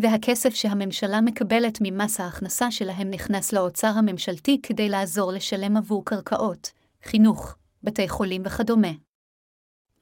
והכסף 0.00 0.54
שהממשלה 0.54 1.20
מקבלת 1.20 1.78
ממס 1.80 2.20
ההכנסה 2.20 2.70
שלהם 2.70 3.10
נכנס 3.10 3.52
לאוצר 3.52 3.92
הממשלתי 3.96 4.60
כדי 4.62 4.88
לעזור 4.88 5.32
לשלם 5.32 5.76
עבור 5.76 6.04
קרקעות, 6.04 6.70
חינוך, 7.02 7.56
בתי 7.82 8.08
חולים 8.08 8.42
וכדומה. 8.44 8.92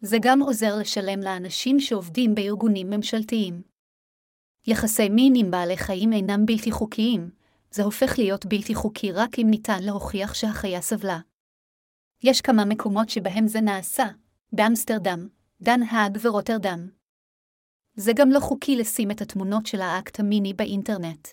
זה 0.00 0.17
גם 0.23 0.43
עוזר 0.43 0.76
לשלם 0.76 1.21
לאנשים 1.21 1.81
שעובדים 1.81 2.35
בארגונים 2.35 2.90
ממשלתיים. 2.90 3.62
יחסי 4.67 5.09
מין 5.09 5.33
עם 5.37 5.50
בעלי 5.50 5.76
חיים 5.76 6.12
אינם 6.12 6.47
בלתי 6.47 6.71
חוקיים, 6.71 7.31
זה 7.71 7.83
הופך 7.83 8.19
להיות 8.19 8.47
בלתי 8.47 8.75
חוקי 8.75 9.12
רק 9.12 9.38
אם 9.38 9.47
ניתן 9.50 9.83
להוכיח 9.83 10.35
שהחיה 10.35 10.81
סבלה. 10.81 11.19
יש 12.23 12.40
כמה 12.40 12.64
מקומות 12.64 13.09
שבהם 13.09 13.47
זה 13.47 13.61
נעשה, 13.61 14.07
באמסטרדם, 14.52 15.28
דן 15.61 15.83
האג 15.83 16.19
ורוטרדם. 16.23 16.98
זה 18.00 18.12
גם 18.17 18.28
לא 18.31 18.40
חוקי 18.40 18.76
לשים 18.76 19.11
את 19.11 19.21
התמונות 19.21 19.67
של 19.67 19.81
האקט 19.81 20.21
המיני 20.21 20.55
באינטרנט. 20.55 21.28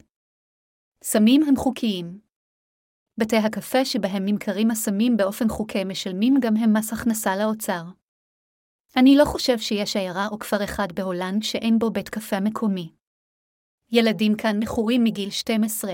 סמים 1.03 1.41
הם 1.47 1.55
חוקיים. 1.55 2.19
בתי 3.17 3.37
הקפה 3.37 3.85
שבהם 3.85 4.25
נמכרים 4.25 4.71
הסמים 4.71 5.17
באופן 5.17 5.49
חוקי 5.49 5.83
משלמים 5.83 6.33
גם 6.41 6.55
הם 6.57 6.77
מס 6.77 6.93
הכנסה 6.93 7.35
לאוצר. 7.35 7.83
אני 8.97 9.15
לא 9.17 9.25
חושב 9.25 9.57
שיש 9.57 9.95
עיירה 9.95 10.27
או 10.31 10.39
כפר 10.39 10.63
אחד 10.63 10.87
בהולנד 10.95 11.43
שאין 11.43 11.79
בו 11.79 11.89
בית 11.89 12.09
קפה 12.09 12.39
מקומי. 12.39 12.91
ילדים 13.91 14.35
כאן 14.37 14.59
מכורים 14.59 15.03
מגיל 15.03 15.29
12. 15.29 15.93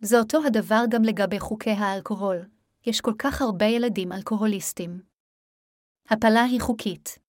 זה 0.00 0.18
אותו 0.18 0.38
הדבר 0.46 0.84
גם 0.90 1.02
לגבי 1.02 1.40
חוקי 1.40 1.70
האלכוהול, 1.70 2.48
יש 2.86 3.00
כל 3.00 3.14
כך 3.18 3.42
הרבה 3.42 3.66
ילדים 3.66 4.12
אלכוהוליסטים. 4.12 5.02
הפלה 6.10 6.42
היא 6.42 6.60
חוקית. 6.60 7.23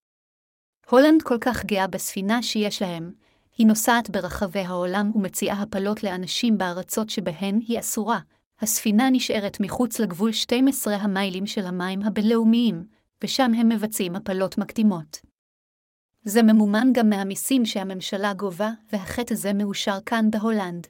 הולנד 0.90 1.22
כל 1.22 1.38
כך 1.42 1.66
גאה 1.66 1.88
בספינה 1.88 2.44
שיש 2.44 2.82
להם, 2.82 3.14
היא 3.58 3.68
נוסעת 3.68 4.10
ברחבי 4.10 4.60
העולם 4.60 5.12
ומציעה 5.16 5.62
הפלות 5.62 6.04
לאנשים 6.04 6.58
בארצות 6.58 7.10
שבהן 7.10 7.60
היא 7.68 7.80
אסורה. 7.80 8.20
הספינה 8.60 9.10
נשארת 9.12 9.60
מחוץ 9.60 10.00
לגבול 10.00 10.32
12 10.32 10.96
המיילים 10.96 11.46
של 11.48 11.66
המים 11.66 12.02
הבינלאומיים, 12.02 12.86
ושם 13.24 13.52
הם 13.54 13.70
מבצעים 13.70 14.16
הפלות 14.16 14.58
מקדימות. 14.58 15.22
זה 16.24 16.44
ממומן 16.44 16.88
גם 16.94 17.10
מהמיסים 17.10 17.66
שהממשלה 17.66 18.34
גובה, 18.34 18.72
והחטא 18.92 19.34
הזה 19.34 19.54
מאושר 19.54 19.98
כאן 20.06 20.32
בהולנד. 20.32 20.88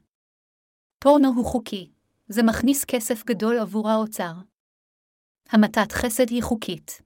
פורנו 0.99 1.27
הוא 1.35 1.45
חוקי, 1.45 1.91
זה 2.27 2.43
מכניס 2.43 2.85
כסף 2.85 3.25
גדול 3.25 3.57
עבור 3.57 3.89
האוצר. 3.89 4.33
המתת 5.49 5.91
חסד 5.91 6.29
היא 6.29 6.43
חוקית. 6.43 7.04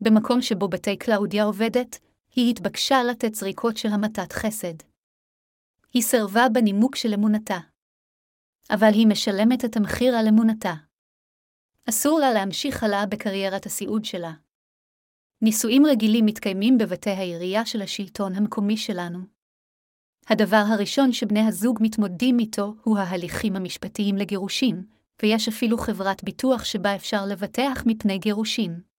במקום 0.00 0.42
שבו 0.42 0.68
בתי 0.68 0.96
קלאודיה 0.96 1.44
עובדת, 1.44 1.98
היא 2.34 2.50
התבקשה 2.50 3.02
לתת 3.10 3.34
זריקות 3.34 3.76
של 3.76 3.88
המתת 3.88 4.32
חסד. 4.32 4.74
היא 5.92 6.02
סירבה 6.02 6.46
בנימוק 6.52 6.96
של 6.96 7.14
אמונתה. 7.14 7.58
אבל 8.70 8.90
היא 8.92 9.06
משלמת 9.06 9.64
את 9.64 9.76
המחיר 9.76 10.16
על 10.16 10.28
אמונתה. 10.28 10.74
אסור 11.88 12.20
לה 12.20 12.32
להמשיך 12.32 12.82
הלאה 12.82 13.06
בקריירת 13.06 13.66
הסיעוד 13.66 14.04
שלה. 14.04 14.32
נישואים 15.42 15.86
רגילים 15.86 16.26
מתקיימים 16.26 16.78
בבתי 16.78 17.10
העירייה 17.10 17.66
של 17.66 17.82
השלטון 17.82 18.34
המקומי 18.34 18.76
שלנו. 18.76 19.18
הדבר 20.26 20.62
הראשון 20.66 21.12
שבני 21.12 21.40
הזוג 21.48 21.78
מתמודדים 21.82 22.38
איתו 22.38 22.74
הוא 22.82 22.98
ההליכים 22.98 23.56
המשפטיים 23.56 24.16
לגירושין, 24.16 24.84
ויש 25.22 25.48
אפילו 25.48 25.78
חברת 25.78 26.24
ביטוח 26.24 26.64
שבה 26.64 26.96
אפשר 26.96 27.26
לבטח 27.26 27.82
מפני 27.86 28.18
גירושין. 28.18 28.89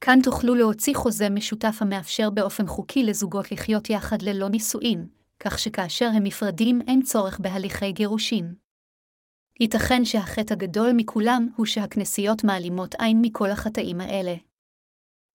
כאן 0.00 0.18
תוכלו 0.22 0.54
להוציא 0.54 0.94
חוזה 0.94 1.30
משותף 1.30 1.76
המאפשר 1.80 2.30
באופן 2.30 2.66
חוקי 2.66 3.02
לזוגות 3.02 3.52
לחיות 3.52 3.90
יחד 3.90 4.22
ללא 4.22 4.48
נישואין, 4.48 5.08
כך 5.40 5.58
שכאשר 5.58 6.10
הם 6.14 6.22
נפרדים 6.22 6.80
אין 6.88 7.02
צורך 7.02 7.40
בהליכי 7.40 7.92
גירושין. 7.92 8.54
ייתכן 9.60 10.04
שהחטא 10.04 10.52
הגדול 10.52 10.92
מכולם 10.96 11.48
הוא 11.56 11.66
שהכנסיות 11.66 12.44
מעלימות 12.44 12.94
עין 12.94 13.18
מכל 13.22 13.50
החטאים 13.50 14.00
האלה. 14.00 14.34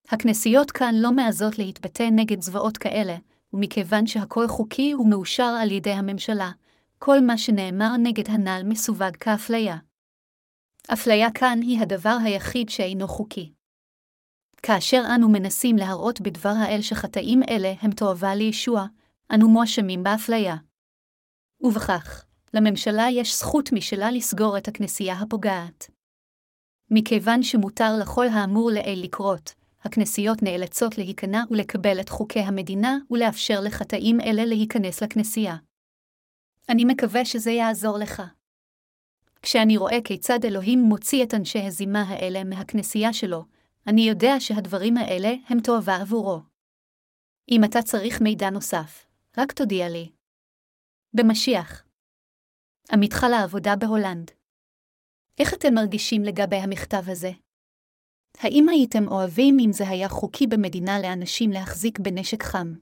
הכנסיות 0.08 0.70
כאן 0.70 0.94
לא 0.94 1.12
מעזות 1.12 1.58
להתבטא 1.58 2.08
נגד 2.12 2.42
זוועות 2.42 2.78
כאלה, 2.78 3.16
ומכיוון 3.52 4.06
שהכל 4.06 4.48
חוקי 4.48 4.94
ומאושר 4.94 5.56
על 5.60 5.70
ידי 5.70 5.92
הממשלה, 5.92 6.50
כל 6.98 7.20
מה 7.20 7.38
שנאמר 7.38 7.96
נגד 8.02 8.30
הנ"ל 8.30 8.62
מסווג 8.64 9.16
כאפליה. 9.20 9.76
אפליה 10.92 11.30
כאן 11.30 11.58
היא 11.62 11.80
הדבר 11.80 12.16
היחיד 12.24 12.68
שאינו 12.68 13.08
חוקי. 13.08 13.55
כאשר 14.62 15.02
אנו 15.14 15.28
מנסים 15.28 15.76
להראות 15.76 16.20
בדבר 16.20 16.52
האל 16.58 16.82
שחטאים 16.82 17.42
אלה 17.50 17.74
הם 17.80 17.90
תועבה 17.90 18.34
לישוע, 18.34 18.86
אנו 19.34 19.48
מואשמים 19.48 20.02
באפליה. 20.02 20.56
ובכך, 21.60 22.24
לממשלה 22.54 23.06
יש 23.12 23.38
זכות 23.38 23.72
משלה 23.72 24.10
לסגור 24.10 24.58
את 24.58 24.68
הכנסייה 24.68 25.14
הפוגעת. 25.14 25.90
מכיוון 26.90 27.42
שמותר 27.42 27.96
לכל 28.00 28.28
האמור 28.28 28.70
לעיל 28.70 29.04
לקרות, 29.04 29.54
הכנסיות 29.82 30.42
נאלצות 30.42 30.98
להיכנע 30.98 31.42
ולקבל 31.50 32.00
את 32.00 32.08
חוקי 32.08 32.40
המדינה 32.40 32.98
ולאפשר 33.10 33.60
לחטאים 33.60 34.20
אלה 34.20 34.44
להיכנס 34.44 35.02
לכנסייה. 35.02 35.56
אני 36.68 36.84
מקווה 36.84 37.24
שזה 37.24 37.50
יעזור 37.50 37.98
לך. 37.98 38.22
כשאני 39.42 39.76
רואה 39.76 40.00
כיצד 40.04 40.44
אלוהים 40.44 40.78
מוציא 40.78 41.24
את 41.24 41.34
אנשי 41.34 41.62
הזימה 41.62 42.02
האלה 42.02 42.44
מהכנסייה 42.44 43.12
שלו, 43.12 43.44
אני 43.90 44.00
יודע 44.00 44.32
שהדברים 44.38 44.96
האלה 44.96 45.28
הם 45.48 45.58
תועבה 45.60 45.96
עבורו. 46.02 46.40
אם 47.50 47.60
אתה 47.64 47.82
צריך 47.82 48.20
מידע 48.22 48.50
נוסף, 48.50 49.06
רק 49.38 49.52
תודיע 49.52 49.88
לי. 49.88 50.12
במשיח. 51.14 51.84
עמיתך 52.92 53.16
לעבודה 53.30 53.76
בהולנד. 53.76 54.30
איך 55.40 55.54
אתם 55.54 55.74
מרגישים 55.74 56.22
לגבי 56.22 56.56
המכתב 56.56 57.10
הזה? 57.12 57.30
האם 58.38 58.68
הייתם 58.68 59.08
אוהבים 59.08 59.56
אם 59.64 59.72
זה 59.72 59.88
היה 59.88 60.08
חוקי 60.08 60.46
במדינה 60.46 61.00
לאנשים 61.02 61.50
להחזיק 61.50 61.98
בנשק 61.98 62.42
חם? 62.42 62.74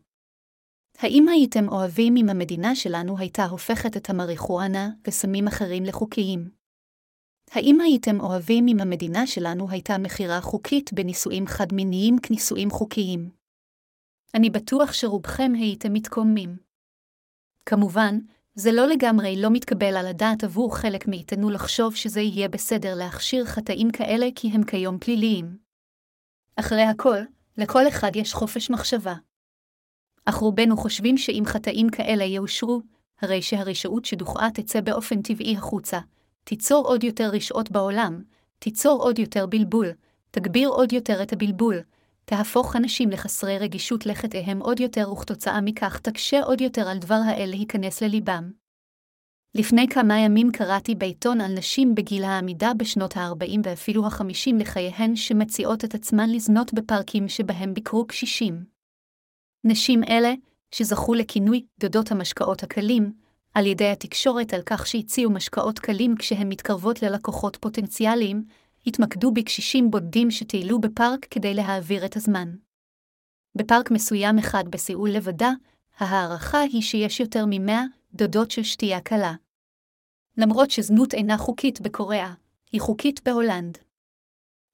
האם 0.99 1.29
הייתם 1.29 1.69
אוהבים 1.69 2.15
אם 2.17 2.29
המדינה 2.31 2.75
שלנו 2.75 3.19
הייתה 3.19 3.45
הופכת 3.45 3.97
את 3.97 4.11
המריחואנה 4.11 4.89
וסמים 5.07 5.47
אחרים 5.47 5.85
לחוקיים? 5.85 6.64
האם 7.55 7.81
הייתם 7.81 8.21
אוהבים 8.21 8.69
אם 8.69 8.81
המדינה 8.81 9.27
שלנו 9.27 9.71
הייתה 9.71 9.99
מכירה 9.99 10.41
חוקית 10.41 10.93
בנישואים 10.93 11.47
חד-מיניים 11.47 12.19
כנישואים 12.19 12.71
חוקיים? 12.71 13.31
אני 14.35 14.51
בטוח 14.51 14.93
שרובכם 14.93 15.53
הייתם 15.55 15.93
מתקוממים. 15.93 16.57
כמובן, 17.67 18.19
זה 18.55 18.73
לא 18.73 18.87
לגמרי 18.87 19.43
לא 19.43 19.51
מתקבל 19.51 19.97
על 19.97 20.07
הדעת 20.07 20.45
עבור 20.45 20.77
חלק 20.77 21.09
מאיתנו 21.09 21.51
לחשוב 21.51 21.95
שזה 21.95 22.21
יהיה 22.21 22.49
בסדר 22.49 22.95
להכשיר 22.95 23.45
חטאים 23.45 23.91
כאלה 23.91 24.27
כי 24.35 24.49
הם 24.49 24.65
כיום 24.65 24.99
פליליים. 24.99 25.59
אחרי 26.57 26.83
הכל, 26.83 27.19
לכל 27.59 27.89
אחד 27.89 28.17
יש 28.17 28.35
חופש 28.35 28.71
מחשבה. 28.71 29.15
אך 30.25 30.35
רובנו 30.35 30.77
חושבים 30.77 31.19
שאם 31.19 31.43
חטאים 31.47 31.91
כאלה 31.91 32.25
יאושרו, 32.25 32.81
הרי 33.21 33.43
שהרשעות 33.43 34.05
שדוכאה 34.05 34.49
תצא 34.55 34.81
באופן 34.81 35.23
טבעי 35.23 35.57
החוצה, 35.57 35.99
תיצור 36.45 36.87
עוד 36.87 37.05
יותר 37.05 37.31
רשעות 37.33 37.71
בעולם, 37.71 38.23
תיצור 38.59 39.03
עוד 39.03 39.19
יותר 39.19 39.47
בלבול, 39.47 39.87
תגביר 40.31 40.69
עוד 40.69 40.93
יותר 40.93 41.23
את 41.23 41.33
הבלבול, 41.33 41.81
תהפוך 42.25 42.77
אנשים 42.77 43.11
לחסרי 43.11 43.59
רגישות 43.59 44.07
לחטאיהם 44.07 44.61
עוד 44.61 44.81
יותר, 44.81 45.13
וכתוצאה 45.13 45.61
מכך 45.61 45.99
תקשה 45.99 46.43
עוד 46.43 46.61
יותר 46.61 46.89
על 46.89 46.99
דבר 46.99 47.21
האל 47.27 47.49
להיכנס 47.51 48.03
לליבם. 48.03 48.51
לפני 49.55 49.89
כמה 49.89 50.19
ימים 50.19 50.53
קראתי 50.53 50.95
בעיתון 50.95 51.41
על 51.41 51.53
נשים 51.55 51.95
בגיל 51.95 52.25
העמידה 52.25 52.75
בשנות 52.77 53.17
ה-40 53.17 53.61
ואפילו 53.65 54.07
ה-50 54.07 54.55
לחייהן 54.59 55.17
שמציעות 55.17 55.85
את 55.85 55.95
עצמן 55.95 56.31
לזנות 56.31 56.75
בפארקים 56.75 57.29
שבהם 57.29 57.75
ביקרו 57.75 58.07
קשישים. 58.07 58.65
נשים 59.65 60.05
אלה, 60.05 60.35
שזכו 60.75 61.15
לכינוי 61.15 61.67
דודות 61.81 62.11
המשקאות 62.13 62.63
הקלים, 62.63 63.13
על 63.55 63.67
ידי 63.67 63.89
התקשורת 63.89 64.55
על 64.55 64.63
כך 64.67 64.87
שהציעו 64.87 65.31
משקאות 65.31 65.79
קלים 65.79 66.17
כשהן 66.17 66.49
מתקרבות 66.49 67.03
ללקוחות 67.03 67.57
פוטנציאליים, 67.57 68.45
התמקדו 68.87 69.33
בקשישים 69.33 69.91
בודדים 69.91 70.31
שטיילו 70.31 70.81
בפארק 70.81 71.27
כדי 71.31 71.55
להעביר 71.55 72.05
את 72.05 72.17
הזמן. 72.17 72.55
בפארק 73.55 73.91
מסוים 73.91 74.39
אחד 74.39 74.65
בסיאול 74.71 75.11
לבדה, 75.11 75.51
ההערכה 75.99 76.61
היא 76.61 76.83
שיש 76.83 77.21
יותר 77.21 77.45
ממאה 77.47 77.83
דודות 78.15 78.51
של 78.51 78.63
שתייה 78.63 79.01
קלה. 79.01 79.35
למרות 80.39 80.71
שזנות 80.71 81.15
אינה 81.15 81.39
חוקית 81.39 81.81
בקוריאה, 81.81 82.35
היא 82.73 82.81
חוקית 82.81 83.21
בהולנד. 83.25 83.79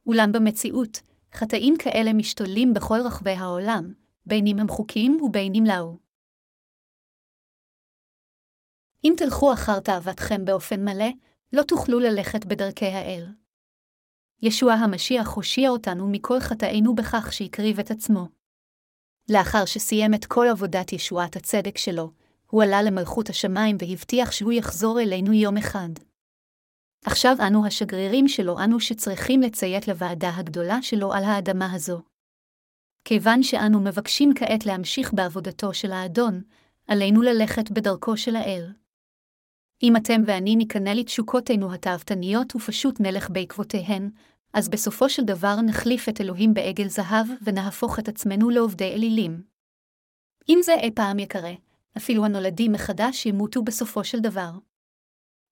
אולם 0.06 0.32
במציאות, 0.32 1.00
חטאים 1.34 1.74
כאלה 1.78 2.12
משתוללים 2.12 2.74
בכל 2.74 3.00
רחבי 3.04 3.30
העולם, 3.30 3.92
בין 4.26 4.46
אם 4.46 4.58
הם 4.58 4.68
חוקיים 4.68 5.22
ובין 5.22 5.52
אם 5.54 5.64
לאו. 5.66 6.09
אם 9.04 9.14
תלכו 9.16 9.52
אחר 9.52 9.80
תאוותכם 9.80 10.44
באופן 10.44 10.84
מלא, 10.84 11.08
לא 11.52 11.62
תוכלו 11.62 11.98
ללכת 11.98 12.44
בדרכי 12.44 12.86
האל. 12.86 13.26
ישוע 14.42 14.72
המשיח 14.72 15.28
הושיע 15.28 15.70
אותנו 15.70 16.08
מכל 16.08 16.40
חטאינו 16.40 16.94
בכך 16.94 17.32
שהקריב 17.32 17.80
את 17.80 17.90
עצמו. 17.90 18.26
לאחר 19.28 19.64
שסיים 19.64 20.14
את 20.14 20.24
כל 20.24 20.46
עבודת 20.50 20.92
ישועת 20.92 21.36
הצדק 21.36 21.78
שלו, 21.78 22.10
הוא 22.50 22.62
עלה 22.62 22.82
למלכות 22.82 23.28
השמיים 23.28 23.76
והבטיח 23.80 24.32
שהוא 24.32 24.52
יחזור 24.52 25.00
אלינו 25.00 25.32
יום 25.32 25.56
אחד. 25.56 25.88
עכשיו 27.04 27.36
אנו 27.46 27.66
השגרירים 27.66 28.28
שלו 28.28 28.58
אנו 28.64 28.80
שצריכים 28.80 29.40
לציית 29.40 29.88
לוועדה 29.88 30.30
הגדולה 30.36 30.82
שלו 30.82 31.12
על 31.12 31.24
האדמה 31.24 31.72
הזו. 31.72 32.02
כיוון 33.04 33.42
שאנו 33.42 33.80
מבקשים 33.80 34.32
כעת 34.34 34.66
להמשיך 34.66 35.14
בעבודתו 35.14 35.74
של 35.74 35.92
האדון, 35.92 36.42
עלינו 36.86 37.22
ללכת 37.22 37.70
בדרכו 37.70 38.16
של 38.16 38.36
האל. 38.36 38.72
אם 39.82 39.96
אתם 39.96 40.22
ואני 40.26 40.56
ניכנע 40.56 40.94
לתשוקותינו 40.94 41.74
התאוותניות 41.74 42.56
ופשוט 42.56 43.00
נלך 43.00 43.30
בעקבותיהן, 43.30 44.10
אז 44.52 44.68
בסופו 44.68 45.08
של 45.08 45.24
דבר 45.24 45.60
נחליף 45.60 46.08
את 46.08 46.20
אלוהים 46.20 46.54
בעגל 46.54 46.88
זהב 46.88 47.26
ונהפוך 47.42 47.98
את 47.98 48.08
עצמנו 48.08 48.50
לעובדי 48.50 48.92
אלילים. 48.92 49.42
אם 50.48 50.58
זה 50.62 50.74
אי 50.74 50.90
פעם 50.94 51.18
יקרה, 51.18 51.52
אפילו 51.96 52.24
הנולדים 52.24 52.72
מחדש 52.72 53.26
ימותו 53.26 53.62
בסופו 53.62 54.04
של 54.04 54.20
דבר. 54.20 54.50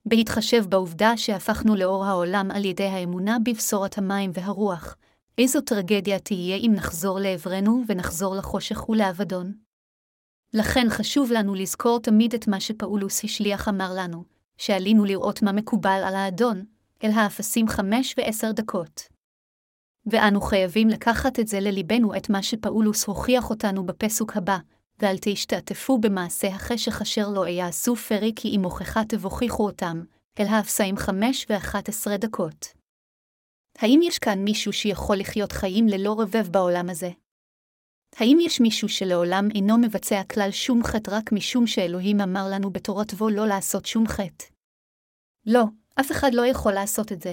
בהתחשב 0.06 0.64
בעובדה 0.68 1.16
שהפכנו 1.16 1.76
לאור 1.76 2.04
העולם 2.04 2.50
על 2.50 2.64
ידי 2.64 2.84
האמונה 2.84 3.36
בבשורת 3.44 3.98
המים 3.98 4.30
והרוח, 4.34 4.96
איזו 5.38 5.60
טרגדיה 5.60 6.18
תהיה 6.18 6.56
אם 6.56 6.72
נחזור 6.74 7.18
לעברנו 7.18 7.82
ונחזור 7.88 8.36
לחושך 8.36 8.88
ולאבדון. 8.88 9.67
לכן 10.54 10.86
חשוב 10.88 11.32
לנו 11.32 11.54
לזכור 11.54 12.00
תמיד 12.00 12.34
את 12.34 12.48
מה 12.48 12.60
שפאולוס 12.60 13.24
השליח 13.24 13.68
אמר 13.68 13.90
לנו, 13.96 14.24
שעלינו 14.58 15.04
לראות 15.04 15.42
מה 15.42 15.52
מקובל 15.52 16.00
על 16.06 16.14
האדון, 16.14 16.64
אל 17.04 17.10
האפסים 17.10 17.68
חמש 17.68 18.14
ועשר 18.18 18.52
דקות. 18.52 19.02
ואנו 20.06 20.40
חייבים 20.40 20.88
לקחת 20.88 21.40
את 21.40 21.48
זה 21.48 21.60
לליבנו 21.60 22.16
את 22.16 22.30
מה 22.30 22.42
שפאולוס 22.42 23.04
הוכיח 23.04 23.50
אותנו 23.50 23.86
בפסוק 23.86 24.36
הבא, 24.36 24.58
ואל 24.98 25.16
תשתעטפו 25.20 25.98
במעשה 25.98 26.48
החשך 26.48 27.02
אשר 27.02 27.28
לא 27.28 27.46
יעשו 27.46 27.96
פרי 27.96 28.32
כי 28.36 28.48
אם 28.48 28.64
הוכחה 28.64 29.04
תבוכיחו 29.04 29.66
אותם, 29.66 30.02
אל 30.40 30.46
האפסאים 30.46 30.96
חמש 30.96 31.46
ואחת 31.48 31.88
עשרה 31.88 32.16
דקות. 32.16 32.66
האם 33.78 34.00
יש 34.02 34.18
כאן 34.18 34.38
מישהו 34.44 34.72
שיכול 34.72 35.16
לחיות 35.16 35.52
חיים 35.52 35.86
ללא 35.88 36.16
רבב 36.20 36.48
בעולם 36.50 36.90
הזה? 36.90 37.10
האם 38.16 38.38
יש 38.40 38.60
מישהו 38.60 38.88
שלעולם 38.88 39.48
אינו 39.54 39.78
מבצע 39.78 40.22
כלל 40.32 40.50
שום 40.50 40.84
חטא 40.84 41.10
רק 41.10 41.32
משום 41.32 41.66
שאלוהים 41.66 42.20
אמר 42.20 42.46
לנו 42.52 42.70
בתורתו 42.70 43.28
לא 43.28 43.46
לעשות 43.46 43.86
שום 43.86 44.06
חטא? 44.06 44.44
לא, 45.46 45.64
אף 46.00 46.12
אחד 46.12 46.30
לא 46.34 46.46
יכול 46.46 46.72
לעשות 46.72 47.12
את 47.12 47.22
זה. 47.22 47.32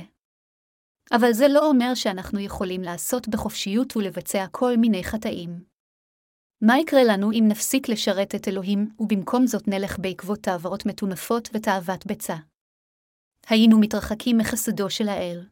אבל 1.12 1.34
זה 1.34 1.48
לא 1.48 1.70
אומר 1.70 1.96
שאנחנו 1.96 2.40
יכולים 2.40 2.82
לעשות 2.82 3.28
בחופשיות 3.28 3.98
ולבצע 3.98 4.46
כל 4.52 4.78
מיני 4.78 5.04
חטאים. 5.04 5.64
מה 6.62 6.80
יקרה 6.80 7.04
לנו 7.04 7.32
אם 7.32 7.44
נפסיק 7.48 7.90
לשרת 7.90 8.36
את 8.36 8.48
אלוהים, 8.48 8.90
ובמקום 9.00 9.48
זאת 9.48 9.68
נלך 9.68 10.00
בעקבות 10.00 10.40
תעברות 10.40 10.86
מטונפות 10.86 11.50
ותאוות 11.54 12.06
ביצה? 12.06 12.36
היינו 13.48 13.80
מתרחקים 13.80 14.38
מחסדו 14.38 14.90
של 14.90 15.08
האל. 15.08 15.46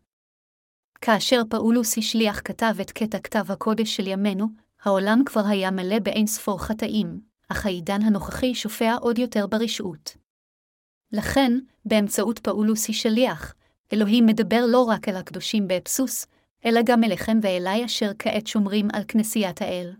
כאשר 1.01 1.41
פאולוס 1.49 1.97
השליח 1.97 2.41
כתב 2.45 2.73
את 2.81 2.91
קטע 2.91 3.19
כתב 3.19 3.51
הקודש 3.51 3.95
של 3.95 4.07
ימינו, 4.07 4.47
העולם 4.83 5.21
כבר 5.25 5.45
היה 5.45 5.71
מלא 5.71 5.99
באין 5.99 6.27
ספור 6.27 6.63
חטאים, 6.63 7.21
אך 7.49 7.65
העידן 7.65 8.01
הנוכחי 8.01 8.55
שופע 8.55 8.95
עוד 9.01 9.19
יותר 9.19 9.47
ברשעות. 9.47 10.17
לכן, 11.11 11.51
באמצעות 11.85 12.39
פאולוס 12.39 12.89
השליח, 12.89 13.53
אלוהים 13.93 14.25
מדבר 14.25 14.65
לא 14.67 14.83
רק 14.83 15.09
אל 15.09 15.15
הקדושים 15.15 15.67
באבסוס, 15.67 16.27
אלא 16.65 16.81
גם 16.85 17.03
אליכם 17.03 17.39
ואליי 17.41 17.85
אשר 17.85 18.11
כעת 18.19 18.47
שומרים 18.47 18.87
על 18.93 19.03
כנסיית 19.07 19.61
האל. 19.61 19.93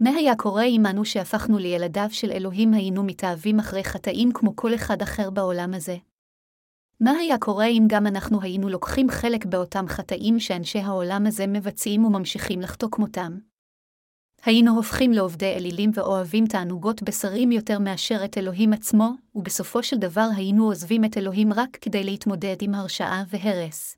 מה 0.00 0.10
היה 0.10 0.36
קורה 0.36 0.64
עמנו 0.64 1.04
שהפכנו 1.04 1.58
לילדיו 1.58 2.08
של 2.10 2.30
אלוהים 2.30 2.74
היינו 2.74 3.02
מתאהבים 3.02 3.58
אחרי 3.58 3.84
חטאים 3.84 4.32
כמו 4.32 4.56
כל 4.56 4.74
אחד 4.74 5.02
אחר 5.02 5.30
בעולם 5.30 5.74
הזה? 5.74 5.96
מה 7.00 7.10
היה 7.10 7.38
קורה 7.38 7.66
אם 7.66 7.84
גם 7.86 8.06
אנחנו 8.06 8.42
היינו 8.42 8.68
לוקחים 8.68 9.10
חלק 9.10 9.44
באותם 9.46 9.84
חטאים 9.88 10.40
שאנשי 10.40 10.78
העולם 10.78 11.26
הזה 11.26 11.46
מבצעים 11.46 12.04
וממשיכים 12.04 12.60
לחטוא 12.60 12.88
כמותם? 12.92 13.49
היינו 14.44 14.76
הופכים 14.76 15.12
לעובדי 15.12 15.54
אלילים 15.54 15.90
ואוהבים 15.94 16.46
תענוגות 16.46 17.02
בשרים 17.02 17.52
יותר 17.52 17.78
מאשר 17.78 18.24
את 18.24 18.38
אלוהים 18.38 18.72
עצמו, 18.72 19.12
ובסופו 19.34 19.82
של 19.82 19.96
דבר 19.96 20.28
היינו 20.36 20.64
עוזבים 20.64 21.04
את 21.04 21.16
אלוהים 21.18 21.52
רק 21.52 21.78
כדי 21.80 22.04
להתמודד 22.04 22.56
עם 22.60 22.74
הרשעה 22.74 23.24
והרס. 23.28 23.96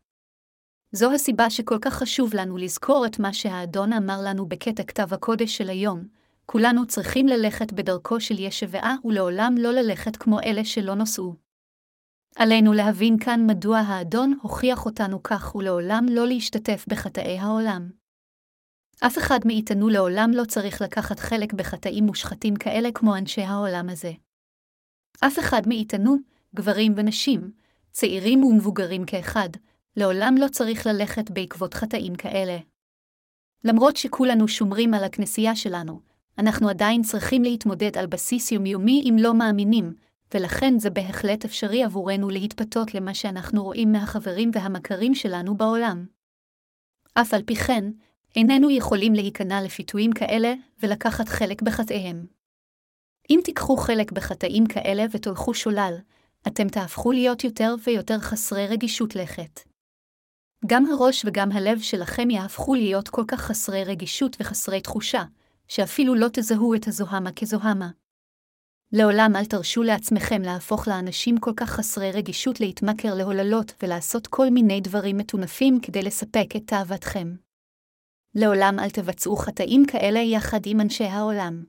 זו 0.92 1.12
הסיבה 1.12 1.50
שכל 1.50 1.78
כך 1.80 1.94
חשוב 1.94 2.34
לנו 2.34 2.56
לזכור 2.56 3.06
את 3.06 3.18
מה 3.18 3.32
שהאדון 3.32 3.92
אמר 3.92 4.18
לנו 4.24 4.46
בקטע 4.46 4.82
כתב 4.82 5.14
הקודש 5.14 5.56
של 5.56 5.68
היום, 5.68 6.04
כולנו 6.46 6.86
צריכים 6.86 7.26
ללכת 7.26 7.72
בדרכו 7.72 8.20
של 8.20 8.38
ישבעה 8.38 8.94
ולעולם 9.04 9.54
לא 9.58 9.70
ללכת 9.70 10.16
כמו 10.16 10.40
אלה 10.40 10.64
שלא 10.64 10.94
נוסעו. 10.94 11.34
עלינו 12.36 12.72
להבין 12.72 13.18
כאן 13.18 13.46
מדוע 13.46 13.78
האדון 13.78 14.38
הוכיח 14.42 14.86
אותנו 14.86 15.22
כך 15.22 15.54
ולעולם 15.54 16.06
לא 16.10 16.26
להשתתף 16.26 16.84
בחטאי 16.88 17.38
העולם. 17.38 18.01
אף 19.06 19.18
אחד 19.18 19.38
מאיתנו 19.44 19.88
לעולם 19.88 20.30
לא 20.34 20.44
צריך 20.44 20.82
לקחת 20.82 21.20
חלק 21.20 21.52
בחטאים 21.52 22.04
מושחתים 22.04 22.56
כאלה 22.56 22.88
כמו 22.94 23.16
אנשי 23.16 23.42
העולם 23.42 23.88
הזה. 23.88 24.12
אף 25.20 25.38
אחד 25.38 25.62
מאיתנו, 25.66 26.16
גברים 26.54 26.92
ונשים, 26.96 27.52
צעירים 27.90 28.44
ומבוגרים 28.44 29.04
כאחד, 29.04 29.48
לעולם 29.96 30.34
לא 30.38 30.48
צריך 30.48 30.86
ללכת 30.86 31.30
בעקבות 31.30 31.74
חטאים 31.74 32.14
כאלה. 32.14 32.58
למרות 33.64 33.96
שכולנו 33.96 34.48
שומרים 34.48 34.94
על 34.94 35.04
הכנסייה 35.04 35.56
שלנו, 35.56 36.00
אנחנו 36.38 36.68
עדיין 36.68 37.02
צריכים 37.02 37.42
להתמודד 37.42 37.98
על 37.98 38.06
בסיס 38.06 38.52
יומיומי 38.52 39.02
עם 39.04 39.16
לא 39.18 39.34
מאמינים, 39.34 39.92
ולכן 40.34 40.78
זה 40.78 40.90
בהחלט 40.90 41.44
אפשרי 41.44 41.84
עבורנו 41.84 42.30
להתפתות 42.30 42.94
למה 42.94 43.14
שאנחנו 43.14 43.64
רואים 43.64 43.92
מהחברים 43.92 44.50
והמכרים 44.54 45.14
שלנו 45.14 45.56
בעולם. 45.56 46.06
אף 47.14 47.34
על 47.34 47.42
פי 47.42 47.56
כן, 47.56 47.84
איננו 48.36 48.70
יכולים 48.70 49.14
להיכנע 49.14 49.62
לפיתויים 49.62 50.12
כאלה 50.12 50.54
ולקחת 50.82 51.28
חלק 51.28 51.62
בחטאיהם. 51.62 52.26
אם 53.30 53.40
תיקחו 53.44 53.76
חלק 53.76 54.12
בחטאים 54.12 54.66
כאלה 54.66 55.04
ותולכו 55.10 55.54
שולל, 55.54 55.94
אתם 56.46 56.68
תהפכו 56.68 57.12
להיות 57.12 57.44
יותר 57.44 57.74
ויותר 57.86 58.18
חסרי 58.18 58.66
רגישות 58.66 59.16
לחטא. 59.16 59.62
גם 60.66 60.86
הראש 60.86 61.24
וגם 61.24 61.52
הלב 61.52 61.80
שלכם 61.80 62.30
יהפכו 62.30 62.74
להיות 62.74 63.08
כל 63.08 63.24
כך 63.28 63.40
חסרי 63.40 63.84
רגישות 63.84 64.36
וחסרי 64.40 64.80
תחושה, 64.80 65.22
שאפילו 65.68 66.14
לא 66.14 66.26
תזהו 66.32 66.74
את 66.74 66.88
הזוהמה 66.88 67.32
כזוהמה. 67.32 67.90
לעולם 68.92 69.36
אל 69.36 69.44
תרשו 69.44 69.82
לעצמכם 69.82 70.42
להפוך 70.42 70.88
לאנשים 70.88 71.38
כל 71.38 71.52
כך 71.56 71.70
חסרי 71.70 72.12
רגישות 72.12 72.60
להתמכר 72.60 73.14
להוללות 73.14 73.72
ולעשות 73.82 74.26
כל 74.26 74.50
מיני 74.50 74.80
דברים 74.80 75.18
מטונפים 75.18 75.80
כדי 75.80 76.02
לספק 76.02 76.46
את 76.56 76.62
תאוותכם. 76.66 77.34
לעולם 78.34 78.76
אל 78.78 78.90
תבצעו 78.90 79.36
חטאים 79.36 79.86
כאלה 79.86 80.18
יחד 80.18 80.60
עם 80.66 80.80
אנשי 80.80 81.04
העולם. 81.04 81.64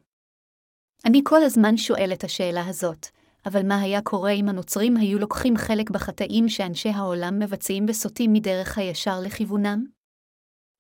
אני 1.06 1.22
כל 1.24 1.44
הזמן 1.44 1.78
שואל 1.78 2.10
את 2.14 2.24
השאלה 2.24 2.68
הזאת, 2.68 3.08
אבל 3.46 3.68
מה 3.68 3.80
היה 3.80 4.02
קורה 4.02 4.32
אם 4.32 4.50
הנוצרים 4.50 4.98
היו 4.98 5.20
לוקחים 5.20 5.58
חלק 5.58 5.90
בחטאים 5.90 6.50
שאנשי 6.50 6.90
העולם 6.90 7.40
מבצעים 7.40 7.86
וסוטים 7.90 8.34
מדרך 8.34 8.78
הישר 8.78 9.20
לכיוונם? 9.20 9.86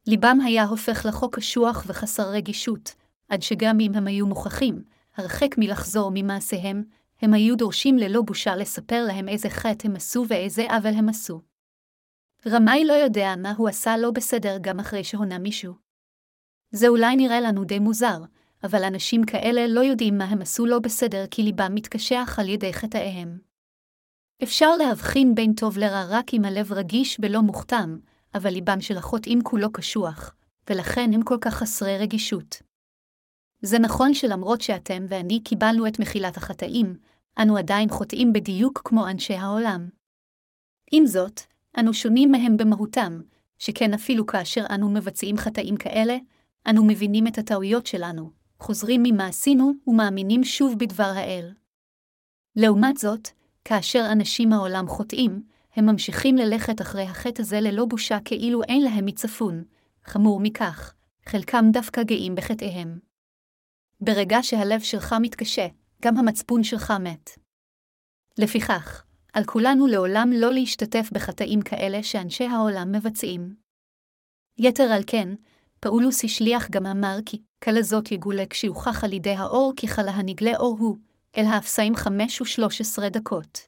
ליבם 0.07 0.37
היה 0.45 0.63
הופך 0.63 1.05
לחוק 1.05 1.35
קשוח 1.35 1.83
וחסר 1.87 2.29
רגישות, 2.29 2.95
עד 3.29 3.41
שגם 3.41 3.79
אם 3.79 3.91
הם 3.95 4.07
היו 4.07 4.27
מוכחים, 4.27 4.83
הרחק 5.15 5.57
מלחזור 5.57 6.11
ממעשיהם, 6.13 6.83
הם 7.21 7.33
היו 7.33 7.57
דורשים 7.57 7.97
ללא 7.97 8.21
בושה 8.21 8.55
לספר 8.55 9.05
להם 9.07 9.29
איזה 9.29 9.49
חטא 9.49 9.87
הם 9.87 9.95
עשו 9.95 10.25
ואיזה 10.27 10.65
עוול 10.69 10.93
הם 10.93 11.09
עשו. 11.09 11.41
רמאי 12.47 12.85
לא 12.85 12.93
יודע 12.93 13.33
מה 13.37 13.53
הוא 13.57 13.69
עשה 13.69 13.97
לא 13.97 14.11
בסדר 14.11 14.57
גם 14.61 14.79
אחרי 14.79 15.03
שהונה 15.03 15.37
מישהו. 15.37 15.73
זה 16.71 16.87
אולי 16.87 17.15
נראה 17.15 17.41
לנו 17.41 17.63
די 17.63 17.79
מוזר, 17.79 18.17
אבל 18.63 18.83
אנשים 18.83 19.23
כאלה 19.23 19.67
לא 19.67 19.79
יודעים 19.79 20.17
מה 20.17 20.25
הם 20.25 20.41
עשו 20.41 20.65
לא 20.65 20.79
בסדר 20.79 21.25
כי 21.31 21.43
ליבם 21.43 21.75
מתקשח 21.75 22.35
על 22.39 22.49
ידי 22.49 22.73
חטאיהם. 22.73 23.39
אפשר 24.43 24.75
להבחין 24.77 25.35
בין 25.35 25.53
טוב 25.53 25.77
לרע 25.77 26.03
רק 26.09 26.33
אם 26.33 26.45
הלב 26.45 26.71
רגיש 26.71 27.17
ולא 27.21 27.41
מוכתם, 27.41 27.97
אבל 28.35 28.49
ליבם 28.49 28.81
של 28.81 28.97
החוטאים 28.97 29.41
כולו 29.43 29.71
קשוח, 29.71 30.35
ולכן 30.69 31.09
הם 31.13 31.23
כל 31.23 31.37
כך 31.41 31.53
חסרי 31.53 31.97
רגישות. 31.97 32.61
זה 33.61 33.79
נכון 33.79 34.13
שלמרות 34.13 34.61
שאתם 34.61 35.05
ואני 35.09 35.43
קיבלנו 35.43 35.87
את 35.87 35.99
מחילת 35.99 36.37
החטאים, 36.37 36.97
אנו 37.41 37.57
עדיין 37.57 37.89
חוטאים 37.89 38.33
בדיוק 38.33 38.81
כמו 38.85 39.07
אנשי 39.07 39.33
העולם. 39.33 39.89
עם 40.91 41.05
זאת, 41.05 41.41
אנו 41.79 41.93
שונים 41.93 42.31
מהם 42.31 42.57
במהותם, 42.57 43.21
שכן 43.59 43.93
אפילו 43.93 44.25
כאשר 44.25 44.65
אנו 44.69 44.89
מבצעים 44.89 45.37
חטאים 45.37 45.77
כאלה, 45.77 46.17
אנו 46.69 46.85
מבינים 46.85 47.27
את 47.27 47.37
הטעויות 47.37 47.85
שלנו, 47.85 48.31
חוזרים 48.59 49.03
ממה 49.03 49.27
עשינו 49.27 49.71
ומאמינים 49.87 50.43
שוב 50.43 50.79
בדבר 50.79 51.11
האל. 51.15 51.53
לעומת 52.55 52.97
זאת, 52.97 53.27
כאשר 53.65 54.07
אנשים 54.11 54.49
מהעולם 54.49 54.87
חוטאים, 54.87 55.43
הם 55.75 55.85
ממשיכים 55.85 56.35
ללכת 56.35 56.81
אחרי 56.81 57.03
החטא 57.03 57.41
הזה 57.41 57.59
ללא 57.61 57.85
בושה 57.85 58.17
כאילו 58.25 58.63
אין 58.63 58.81
להם 58.81 59.05
מצפון. 59.05 59.63
חמור 60.05 60.39
מכך, 60.39 60.93
חלקם 61.25 61.65
דווקא 61.73 62.03
גאים 62.03 62.35
בחטאיהם. 62.35 62.99
ברגע 64.01 64.37
שהלב 64.41 64.79
שלך 64.79 65.15
מתקשה, 65.21 65.67
גם 66.01 66.17
המצפון 66.17 66.63
שלך 66.63 66.91
מת. 66.91 67.29
לפיכך, 68.37 69.03
על 69.33 69.43
כולנו 69.43 69.87
לעולם 69.87 70.29
לא 70.35 70.53
להשתתף 70.53 71.09
בחטאים 71.13 71.61
כאלה 71.61 72.03
שאנשי 72.03 72.43
העולם 72.43 72.91
מבצעים. 72.91 73.55
יתר 74.57 74.83
על 74.83 75.01
כן, 75.07 75.29
פאולוס 75.79 76.23
השליח 76.23 76.69
גם 76.69 76.85
אמר 76.85 77.17
כי 77.25 77.41
כלה 77.63 77.81
זאת 77.81 78.11
יגולה 78.11 78.45
כשיוכח 78.49 79.03
על 79.03 79.13
ידי 79.13 79.29
האור 79.29 79.73
כי 79.75 79.87
חלה 79.87 80.11
הנגלה 80.11 80.51
אור 80.55 80.77
הוא, 80.79 80.97
אל 81.37 81.45
האפסאים 81.45 81.95
חמש 81.95 82.41
ושלוש 82.41 82.81
עשרה 82.81 83.09
דקות. 83.09 83.59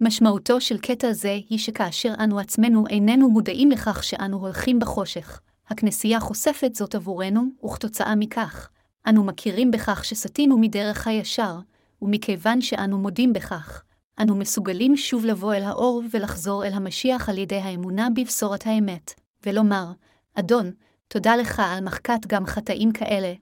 משמעותו 0.00 0.60
של 0.60 0.78
קטע 0.78 1.12
זה 1.12 1.38
היא 1.48 1.58
שכאשר 1.58 2.14
אנו 2.24 2.38
עצמנו 2.38 2.86
איננו 2.86 3.30
מודעים 3.30 3.70
לכך 3.70 4.04
שאנו 4.04 4.38
הולכים 4.38 4.78
בחושך, 4.78 5.40
הכנסייה 5.68 6.20
חושפת 6.20 6.74
זאת 6.74 6.94
עבורנו, 6.94 7.44
וכתוצאה 7.64 8.14
מכך, 8.14 8.70
אנו 9.08 9.24
מכירים 9.24 9.70
בכך 9.70 10.04
שסטינו 10.04 10.58
מדרך 10.58 11.06
הישר, 11.06 11.58
ומכיוון 12.02 12.60
שאנו 12.60 12.98
מודים 12.98 13.32
בכך, 13.32 13.82
אנו 14.22 14.36
מסוגלים 14.36 14.96
שוב 14.96 15.24
לבוא 15.24 15.54
אל 15.54 15.62
האור 15.62 16.02
ולחזור 16.10 16.66
אל 16.66 16.72
המשיח 16.72 17.28
על 17.28 17.38
ידי 17.38 17.56
האמונה 17.56 18.08
בבשורת 18.16 18.66
האמת, 18.66 19.14
ולומר, 19.46 19.92
אדון, 20.34 20.72
תודה 21.08 21.36
לך 21.36 21.62
על 21.64 21.84
מחקת 21.84 22.26
גם 22.26 22.46
חטאים 22.46 22.92
כאלה. 22.92 23.34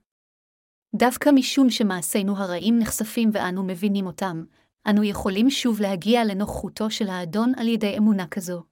דווקא 0.94 1.30
משום 1.34 1.70
שמעשינו 1.70 2.36
הרעים 2.36 2.78
נחשפים 2.78 3.30
ואנו 3.32 3.62
מבינים 3.62 4.06
אותם, 4.06 4.44
אנו 4.86 5.04
יכולים 5.04 5.50
שוב 5.50 5.80
להגיע 5.80 6.24
לנוכחותו 6.24 6.90
של 6.90 7.08
האדון 7.08 7.52
על 7.56 7.68
ידי 7.68 7.98
אמונה 7.98 8.26
כזו. 8.26 8.62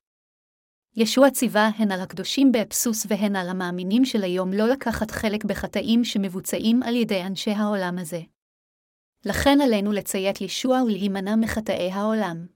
ישוע 0.97 1.31
ציווה 1.31 1.71
הן 1.79 1.93
על 1.93 2.01
הקדושים 2.01 2.53
באבסוס 2.53 3.07
והן 3.09 3.37
על 3.37 3.49
המאמינים 3.49 4.05
של 4.05 4.23
היום 4.23 4.53
לא 4.53 4.69
לקחת 4.69 5.11
חלק 5.11 5.45
בחטאים 5.45 6.05
שמבוצעים 6.05 6.83
על 6.83 6.97
ידי 6.97 7.23
אנשי 7.23 7.51
העולם 7.51 7.99
הזה. 7.99 8.21
לכן 9.29 9.59
עלינו 9.61 9.93
לציית 9.93 10.41
ישוע 10.41 10.83
ולהימנע 10.83 11.37
מחטאי 11.37 11.91
העולם. 11.93 12.47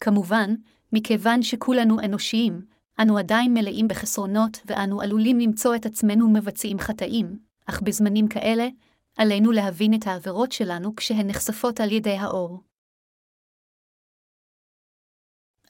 כמובן, 0.00 0.54
מכיוון 0.92 1.42
שכולנו 1.42 2.00
אנושיים, 2.00 2.66
אנו 3.02 3.18
עדיין 3.18 3.54
מלאים 3.54 3.88
בחסרונות 3.88 4.58
ואנו 4.64 5.00
עלולים 5.00 5.38
למצוא 5.38 5.76
את 5.76 5.86
עצמנו 5.86 6.28
מבצעים 6.32 6.78
חטאים, 6.78 7.38
אך 7.66 7.82
בזמנים 7.82 8.28
כאלה, 8.28 8.68
עלינו 9.16 9.52
להבין 9.52 9.94
את 9.94 10.06
העבירות 10.06 10.52
שלנו 10.52 10.96
כשהן 10.96 11.26
נחשפות 11.26 11.80
על 11.80 11.92
ידי 11.92 12.16
האור. 12.16 12.60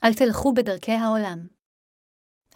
אל 0.04 0.14
תלכו 0.14 0.54
בדרכי 0.54 0.92
העולם. 0.92 1.46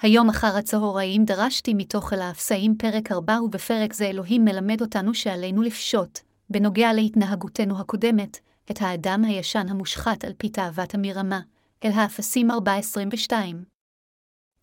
היום 0.01 0.29
אחר 0.29 0.57
הצהריים 0.59 1.25
דרשתי 1.25 1.75
מתוך 1.75 2.13
אל 2.13 2.21
האפסאים 2.21 2.75
פרק 2.79 3.13
4 3.13 3.43
ובפרק 3.43 3.93
זה 3.93 4.05
אלוהים 4.07 4.45
מלמד 4.45 4.81
אותנו 4.81 5.15
שעלינו 5.15 5.63
לפשוט, 5.63 6.30
בנוגע 6.51 6.93
להתנהגותנו 6.93 7.81
הקודמת, 7.81 8.39
את 8.71 8.77
האדם 8.81 9.25
הישן 9.25 9.67
המושחת 9.69 10.25
על 10.25 10.33
פי 10.39 10.49
תאוות 10.49 10.95
המרמה, 10.95 11.41
אל 11.85 11.91
האפסים 11.95 12.51
4.22. 12.51 13.33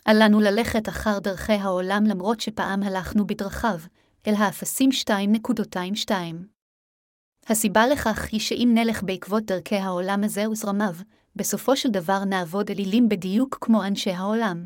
אל 0.08 0.24
לנו 0.24 0.40
ללכת 0.40 0.90
אחר 0.90 1.20
דרכי 1.20 1.54
העולם 1.54 2.04
למרות 2.06 2.40
שפעם 2.40 2.84
הלכנו 2.84 3.28
בדרכיו, 3.28 3.80
אל 4.28 4.34
האפסים 4.38 4.90
2.22. 6.10 6.12
הסיבה 7.48 7.88
לכך 7.88 8.28
היא 8.32 8.40
שאם 8.40 8.72
נלך 8.74 9.04
בעקבות 9.04 9.44
דרכי 9.44 9.76
העולם 9.76 10.24
הזה 10.24 10.50
וזרמיו, 10.50 10.94
בסופו 11.36 11.78
של 11.78 11.90
דבר 11.90 12.24
נעבוד 12.24 12.72
אלילים 12.72 13.10
בדיוק 13.10 13.58
כמו 13.62 13.84
אנשי 13.84 14.12
העולם. 14.12 14.66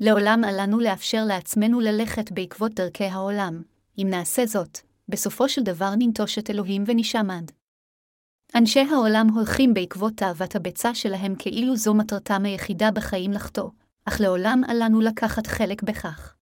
לעולם 0.00 0.44
אל 0.44 0.62
לנו 0.62 0.80
לאפשר 0.80 1.24
לעצמנו 1.24 1.80
ללכת 1.80 2.32
בעקבות 2.32 2.74
דרכי 2.74 3.04
העולם. 3.04 3.62
אם 3.98 4.06
נעשה 4.10 4.46
זאת, 4.46 4.78
בסופו 5.12 5.48
של 5.48 5.62
דבר 5.62 5.90
ננטוש 5.98 6.38
את 6.38 6.50
אלוהים 6.50 6.84
ונשעמד. 6.86 7.44
אנשי 8.54 8.80
העולם 8.80 9.28
הולכים 9.34 9.74
בעקבות 9.74 10.12
תאוות 10.16 10.56
הביצה 10.56 10.94
שלהם 10.94 11.34
כאילו 11.38 11.76
זו 11.76 11.94
מטרתם 11.94 12.44
היחידה 12.44 12.90
בחיים 12.90 13.32
לחטוא, 13.32 13.70
אך 14.04 14.20
לעולם 14.20 14.62
אל 14.68 14.76
לנו 14.84 15.00
לקחת 15.00 15.46
חלק 15.46 15.82
בכך. 15.82 16.36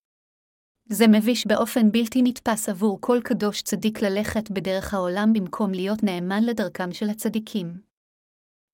זה 0.89 1.09
מביש 1.09 1.47
באופן 1.47 1.93
בלתי 1.93 2.23
נתפס 2.23 2.69
עבור 2.69 2.99
כל 3.01 3.21
קדוש 3.25 3.63
צדיק 3.63 4.03
ללכת 4.03 4.51
בדרך 4.51 4.95
העולם 4.95 5.33
במקום 5.33 5.73
להיות 5.73 6.03
נאמן 6.03 6.45
לדרכם 6.45 6.93
של 6.93 7.11
הצדיקים. 7.11 7.81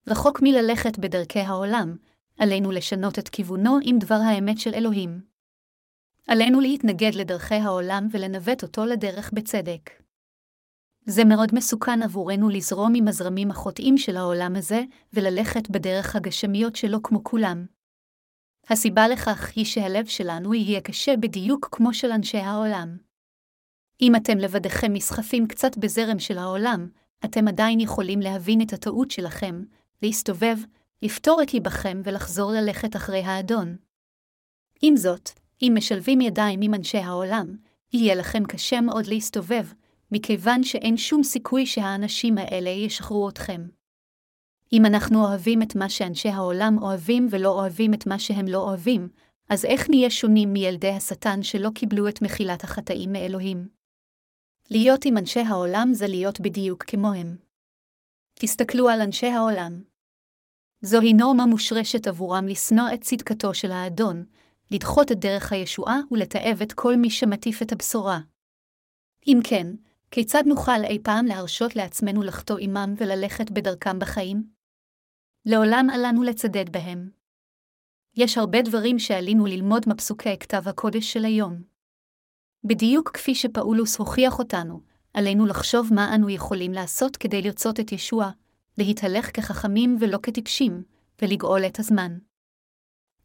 רחוק 0.08 0.42
מללכת 0.42 0.98
בדרכי 0.98 1.40
העולם, 1.40 1.96
עלינו 2.38 2.70
לשנות 2.70 3.18
את 3.18 3.28
כיוונו 3.28 3.78
עם 3.82 3.98
דבר 3.98 4.14
האמת 4.14 4.58
של 4.58 4.74
אלוהים. 4.74 5.35
עלינו 6.26 6.60
להתנגד 6.60 7.14
לדרכי 7.14 7.54
העולם 7.54 8.08
ולנווט 8.10 8.62
אותו 8.62 8.84
לדרך 8.84 9.30
בצדק. 9.32 9.90
זה 11.06 11.24
מאוד 11.24 11.48
מסוכן 11.54 12.02
עבורנו 12.02 12.48
לזרום 12.48 12.92
עם 12.96 13.08
הזרמים 13.08 13.50
החוטאים 13.50 13.98
של 13.98 14.16
העולם 14.16 14.56
הזה, 14.56 14.82
וללכת 15.12 15.70
בדרך 15.70 16.16
הגשמיות 16.16 16.76
שלו 16.76 17.02
כמו 17.02 17.24
כולם. 17.24 17.66
הסיבה 18.68 19.08
לכך 19.08 19.52
היא 19.56 19.64
שהלב 19.64 20.06
שלנו 20.06 20.54
יהיה 20.54 20.80
קשה 20.80 21.16
בדיוק 21.16 21.68
כמו 21.72 21.94
של 21.94 22.10
אנשי 22.10 22.38
העולם. 22.38 22.96
אם 24.00 24.16
אתם 24.16 24.38
לבדכם 24.38 24.92
נסחפים 24.92 25.46
קצת 25.46 25.78
בזרם 25.78 26.18
של 26.18 26.38
העולם, 26.38 26.88
אתם 27.24 27.48
עדיין 27.48 27.80
יכולים 27.80 28.20
להבין 28.20 28.60
את 28.60 28.72
הטעות 28.72 29.10
שלכם, 29.10 29.64
להסתובב, 30.02 30.56
לפתור 31.02 31.42
את 31.42 31.54
ליבכם 31.54 32.00
ולחזור 32.04 32.52
ללכת 32.52 32.96
אחרי 32.96 33.22
האדון. 33.22 33.76
עם 34.82 34.96
זאת, 34.96 35.30
אם 35.62 35.72
משלבים 35.76 36.20
ידיים 36.20 36.60
עם 36.62 36.74
אנשי 36.74 36.98
העולם, 36.98 37.56
יהיה 37.92 38.14
לכם 38.14 38.44
קשה 38.44 38.80
מאוד 38.80 39.06
להסתובב, 39.06 39.66
מכיוון 40.12 40.62
שאין 40.62 40.96
שום 40.96 41.22
סיכוי 41.22 41.66
שהאנשים 41.66 42.38
האלה 42.38 42.70
ישחררו 42.70 43.28
אתכם. 43.28 43.66
אם 44.72 44.86
אנחנו 44.86 45.24
אוהבים 45.24 45.62
את 45.62 45.76
מה 45.76 45.88
שאנשי 45.88 46.28
העולם 46.28 46.78
אוהבים 46.82 47.26
ולא 47.30 47.48
אוהבים 47.48 47.94
את 47.94 48.06
מה 48.06 48.18
שהם 48.18 48.46
לא 48.46 48.58
אוהבים, 48.58 49.08
אז 49.48 49.64
איך 49.64 49.90
נהיה 49.90 50.10
שונים 50.10 50.52
מילדי 50.52 50.90
השטן 50.90 51.42
שלא 51.42 51.70
קיבלו 51.74 52.08
את 52.08 52.22
מחילת 52.22 52.64
החטאים 52.64 53.12
מאלוהים? 53.12 53.68
להיות 54.70 55.04
עם 55.04 55.18
אנשי 55.18 55.40
העולם 55.40 55.88
זה 55.92 56.06
להיות 56.06 56.40
בדיוק 56.40 56.84
כמוהם. 56.84 57.36
תסתכלו 58.34 58.88
על 58.88 59.00
אנשי 59.00 59.26
העולם. 59.26 59.82
זוהי 60.80 61.12
נורמה 61.12 61.46
מושרשת 61.46 62.06
עבורם 62.06 62.46
לשנוא 62.48 62.84
את 62.94 63.00
צדקתו 63.00 63.54
של 63.54 63.72
האדון, 63.72 64.24
לדחות 64.70 65.12
את 65.12 65.18
דרך 65.18 65.52
הישועה 65.52 65.96
ולתעב 66.10 66.62
את 66.62 66.72
כל 66.72 66.96
מי 66.96 67.10
שמטיף 67.10 67.62
את 67.62 67.72
הבשורה. 67.72 68.18
אם 69.26 69.38
כן, 69.44 69.66
כיצד 70.10 70.42
נוכל 70.46 70.84
אי 70.84 70.98
פעם 71.02 71.26
להרשות 71.26 71.76
לעצמנו 71.76 72.22
לחטוא 72.22 72.58
עמם 72.60 72.94
וללכת 72.96 73.50
בדרכם 73.50 73.98
בחיים? 73.98 74.50
לעולם 75.46 75.86
עלינו 75.92 76.22
לצדד 76.22 76.70
בהם. 76.70 77.10
יש 78.16 78.38
הרבה 78.38 78.62
דברים 78.62 78.98
שעלינו 78.98 79.46
ללמוד 79.46 79.82
מפסוקי 79.88 80.38
כתב 80.38 80.68
הקודש 80.68 81.12
של 81.12 81.24
היום. 81.24 81.62
בדיוק 82.64 83.10
כפי 83.10 83.34
שפאולוס 83.34 83.96
הוכיח 83.96 84.38
אותנו, 84.38 84.80
עלינו 85.14 85.46
לחשוב 85.46 85.90
מה 85.94 86.14
אנו 86.14 86.30
יכולים 86.30 86.72
לעשות 86.72 87.16
כדי 87.16 87.42
לרצות 87.42 87.80
את 87.80 87.92
ישוע, 87.92 88.30
להתהלך 88.78 89.36
כחכמים 89.36 89.96
ולא 90.00 90.18
כטיפשים, 90.22 90.82
ולגאול 91.22 91.66
את 91.66 91.78
הזמן. 91.78 92.18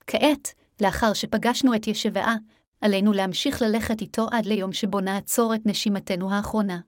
כעת, 0.08 0.54
לאחר 0.82 1.14
שפגשנו 1.14 1.76
את 1.76 1.88
ישבעה, 1.88 2.36
עלינו 2.82 3.14
להמשיך 3.14 3.62
ללכת 3.62 4.02
איתו 4.02 4.28
עד 4.32 4.46
ליום 4.46 4.74
שבו 4.74 5.00
נעצור 5.00 5.56
את 5.56 5.66
נשימתנו 5.66 6.32
האחרונה. 6.32 6.80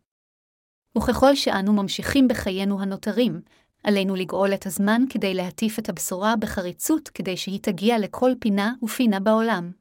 וככל 0.97 1.36
שאנו 1.36 1.73
ממשיכים 1.73 2.27
בחיינו 2.27 2.82
הנותרים, 2.82 3.41
עלינו 3.84 4.15
לגאול 4.15 4.53
את 4.53 4.65
הזמן 4.65 5.01
כדי 5.10 5.34
להטיף 5.34 5.79
את 5.79 5.89
הבשורה 5.89 6.36
בחריצות 6.36 7.10
כדי 7.10 7.38
שהיא 7.38 7.60
תגיע 7.62 7.99
לכל 7.99 8.32
פינה 8.39 8.73
ופינה 8.84 9.19
בעולם. 9.19 9.71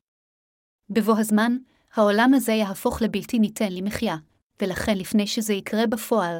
בבוא 0.90 1.18
הזמן, 1.18 1.56
העולם 1.94 2.34
הזה 2.34 2.52
יהפוך 2.52 3.02
לבלתי 3.02 3.38
ניתן 3.38 3.72
למחיה, 3.72 4.16
ולכן 4.62 4.98
לפני 4.98 5.26
שזה 5.26 5.52
יקרה 5.54 5.86
בפועל, 5.86 6.38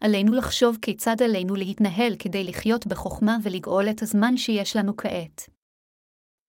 עלינו 0.00 0.32
לחשוב 0.34 0.78
כיצד 0.82 1.22
עלינו 1.22 1.54
להתנהל 1.54 2.16
כדי 2.18 2.44
לחיות 2.44 2.86
בחוכמה 2.86 3.36
ולגאול 3.42 3.90
את 3.90 4.02
הזמן 4.02 4.36
שיש 4.36 4.76
לנו 4.76 4.96
כעת. 4.96 5.53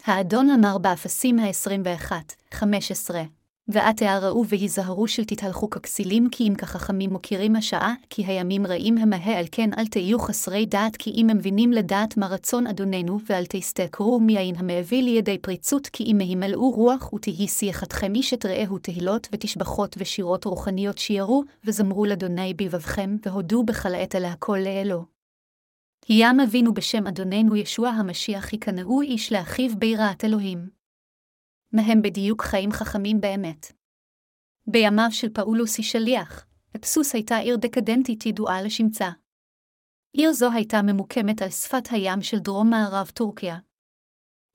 האדון 0.05 0.49
אמר 0.49 0.77
באפסים 0.77 1.39
ה-21, 1.39 2.11
15, 2.53 3.23
ואת 3.67 3.97
תערעו 3.97 4.45
והיזהרו 4.47 5.07
של 5.07 5.25
תתהלכו 5.25 5.69
ככסילים, 5.69 6.29
כי 6.31 6.47
אם 6.47 6.55
כחכמים 6.55 7.09
מוכירים 7.09 7.55
השעה, 7.55 7.93
כי 8.09 8.25
הימים 8.25 8.67
רעים 8.67 8.97
המהה 8.97 9.39
על 9.39 9.45
כן 9.51 9.69
אל 9.77 9.87
תהיו 9.87 10.19
חסרי 10.19 10.65
דעת, 10.65 10.95
כי 10.95 11.09
אם 11.09 11.27
מבינים 11.35 11.71
לדעת 11.71 12.17
מה 12.17 12.27
רצון 12.27 12.67
אדוננו, 12.67 13.19
ואל 13.29 13.43
תסתכרו 13.49 14.19
מיין 14.19 14.55
המביא 14.57 15.03
לידי 15.03 15.37
פריצות, 15.37 15.87
כי 15.87 16.03
אם 16.03 16.19
הימלאו 16.19 16.71
רוח, 16.71 17.13
ותהי 17.13 17.47
שיחתכם 17.47 18.15
איש 18.15 18.33
את 18.33 18.45
רעהו 18.45 18.77
תהילות 18.77 19.27
ותשבחות 19.31 19.95
ושירות 19.99 20.45
רוחניות 20.45 20.97
שירו, 20.97 21.43
וזמרו 21.65 22.05
לאדוני 22.05 22.53
בלבבכם, 22.53 23.15
והודו 23.25 23.63
בחלאת 23.63 24.15
על 24.15 24.25
הכל 24.25 24.57
לאלו. 24.57 25.14
ים 26.09 26.39
אבינו 26.39 26.73
בשם 26.73 27.07
אדוננו 27.07 27.55
ישוע 27.55 27.89
המשיח 27.89 28.53
יקנאו 28.53 29.01
איש 29.01 29.33
לאחיו 29.33 29.69
ביראת 29.79 30.23
אלוהים. 30.23 30.69
מהם 31.73 32.01
בדיוק 32.01 32.41
חיים 32.41 32.71
חכמים 32.71 33.21
באמת. 33.21 33.71
בימיו 34.67 35.07
של 35.11 35.29
פאולוס 35.29 35.77
היא 35.77 35.85
שליח, 35.85 36.45
אפסוס 36.75 37.13
הייתה 37.15 37.37
עיר 37.37 37.55
דקדנטית 37.55 38.25
ידועה 38.25 38.61
לשמצה. 38.61 39.09
עיר 40.13 40.33
זו 40.33 40.51
הייתה 40.51 40.81
ממוקמת 40.81 41.41
על 41.41 41.49
שפת 41.49 41.87
הים 41.91 42.21
של 42.21 42.39
דרום-מערב 42.39 43.11
טורקיה. 43.13 43.57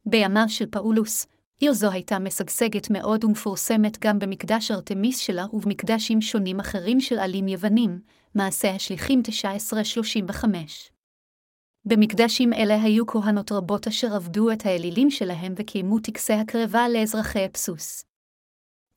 בימיו 0.06 0.48
של 0.48 0.66
פאולוס, 0.66 1.26
עיר 1.58 1.72
זו 1.72 1.90
הייתה 1.90 2.18
משגשגת 2.18 2.90
מאוד 2.90 3.24
ומפורסמת 3.24 3.98
גם 3.98 4.18
במקדש 4.18 4.70
ארתמיס 4.70 5.18
שלה 5.18 5.46
ובמקדשים 5.52 6.20
שונים 6.20 6.60
אחרים 6.60 7.00
של 7.00 7.18
עלים 7.18 7.48
יוונים, 7.48 8.00
מעשה 8.34 8.70
השליחים 8.70 9.22
1935. 9.28 10.92
במקדשים 11.84 12.52
אלה 12.52 12.82
היו 12.82 13.06
כהנות 13.06 13.52
רבות 13.52 13.86
אשר 13.86 14.14
עבדו 14.14 14.52
את 14.52 14.66
האלילים 14.66 15.10
שלהם 15.10 15.52
וקיימו 15.56 15.98
טקסי 15.98 16.32
הקרבה 16.32 16.88
לאזרחי 16.88 17.46
אבסוס. 17.46 18.04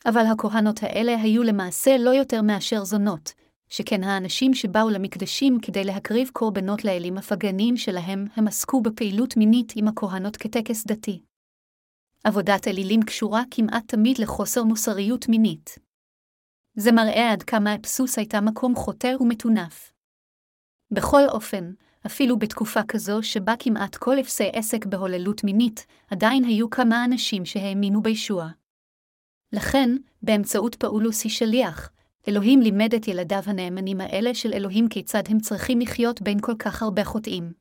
אבל 0.06 0.26
הכהנות 0.26 0.84
האלה 0.84 1.22
היו 1.22 1.44
למעשה 1.44 1.98
לא 1.98 2.10
יותר 2.10 2.42
מאשר 2.42 2.84
זונות, 2.84 3.34
שכן 3.70 4.04
האנשים 4.04 4.54
שבאו 4.54 4.90
למקדשים 4.90 5.58
כדי 5.62 5.84
להקריב 5.84 6.30
קורבנות 6.34 6.86
לאלים 6.86 7.18
הפגניים 7.18 7.78
שלהם, 7.78 8.28
הם 8.36 8.48
עסקו 8.48 8.82
בפעילות 8.82 9.38
מינית 9.38 9.74
עם 9.76 9.88
הכהנות 9.88 10.38
כטקס 10.38 10.88
דתי. 10.88 11.22
עבודת 12.24 12.68
אלילים 12.68 13.02
קשורה 13.04 13.44
כמעט 13.52 13.88
תמיד 13.88 14.18
לחוסר 14.18 14.64
מוסריות 14.64 15.30
מינית. 15.30 15.80
זה 16.76 16.92
מראה 16.92 17.32
עד 17.32 17.44
כמה 17.44 17.76
אבסוס 17.76 18.18
הייתה 18.18 18.42
מקום 18.42 18.76
חוטא 18.76 19.16
ומטונף. 19.20 19.94
בכל 20.92 21.22
אופן, 21.30 21.72
אפילו 22.06 22.40
בתקופה 22.40 22.84
כזו 22.88 23.24
שבה 23.24 23.54
כמעט 23.60 23.96
כל 23.96 24.20
אפסי 24.20 24.50
עסק 24.54 24.86
בהוללות 24.86 25.44
מינית, 25.44 25.86
עדיין 26.12 26.44
היו 26.44 26.70
כמה 26.70 27.06
אנשים 27.06 27.46
שהאמינו 27.46 28.02
בישוע. 28.02 28.50
לכן, 29.54 29.90
באמצעות 30.22 30.76
פאולוס 30.76 31.24
היא 31.24 31.32
שליח, 31.32 31.90
אלוהים 32.28 32.62
לימד 32.62 32.94
את 32.96 33.08
ילדיו 33.08 33.42
הנאמנים 33.46 34.02
האלה 34.02 34.34
של 34.34 34.54
אלוהים 34.54 34.90
כיצד 34.90 35.24
הם 35.30 35.40
צריכים 35.40 35.80
לחיות 35.80 36.22
בין 36.22 36.40
כל 36.42 36.56
כך 36.60 36.82
הרבה 36.82 37.04
חוטאים. 37.04 37.54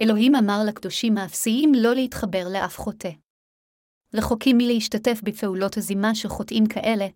אלוהים 0.00 0.34
אמר 0.34 0.62
לקדושים 0.66 1.18
האפסיים 1.18 1.72
לא 1.74 1.94
להתחבר 1.94 2.48
לאף 2.52 2.78
חוטא. 2.78 3.10
רחוקים 4.14 4.58
מלהשתתף 4.58 5.20
בפעולות 5.22 5.76
הזימה 5.76 6.14
של 6.14 6.28
חוטאים 6.28 6.66
כאלה, 6.66 7.06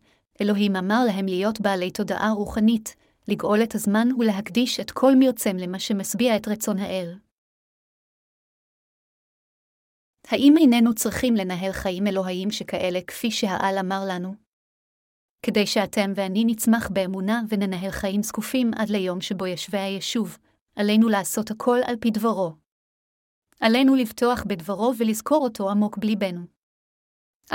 אלוהים 0.41 0.77
אמר 0.77 1.05
להם 1.07 1.27
להיות 1.27 1.61
בעלי 1.61 1.91
תודעה 1.91 2.31
רוחנית, 2.31 2.97
לגאול 3.29 3.63
את 3.63 3.75
הזמן 3.75 4.09
ולהקדיש 4.19 4.81
את 4.81 4.91
כל 4.91 5.13
מרצם 5.19 5.57
למה 5.57 5.79
שמשביע 5.79 6.37
את 6.37 6.49
רצון 6.49 6.79
האל. 6.79 7.19
האם 10.29 10.55
איננו 10.59 10.95
צריכים 10.95 11.35
לנהל 11.35 11.73
חיים 11.73 12.07
אלוהיים 12.07 12.51
שכאלה 12.51 13.01
כפי 13.07 13.31
שהעל 13.31 13.79
אמר 13.79 14.01
לנו? 14.09 14.35
כדי 15.47 15.67
שאתם 15.67 16.13
ואני 16.15 16.45
נצמח 16.47 16.89
באמונה 16.93 17.41
וננהל 17.49 17.91
חיים 17.91 18.23
זקופים 18.23 18.71
עד 18.77 18.89
ליום 18.89 19.21
שבו 19.21 19.47
ישווה 19.47 19.85
היישוב, 19.85 20.39
עלינו 20.77 21.09
לעשות 21.09 21.51
הכל 21.51 21.79
על 21.87 21.97
פי 22.01 22.11
דברו. 22.11 22.53
עלינו 23.61 23.95
לבטוח 23.95 24.45
בדברו 24.47 24.93
ולזכור 24.99 25.45
אותו 25.45 25.71
עמוק 25.71 25.99
בליבנו. 25.99 26.41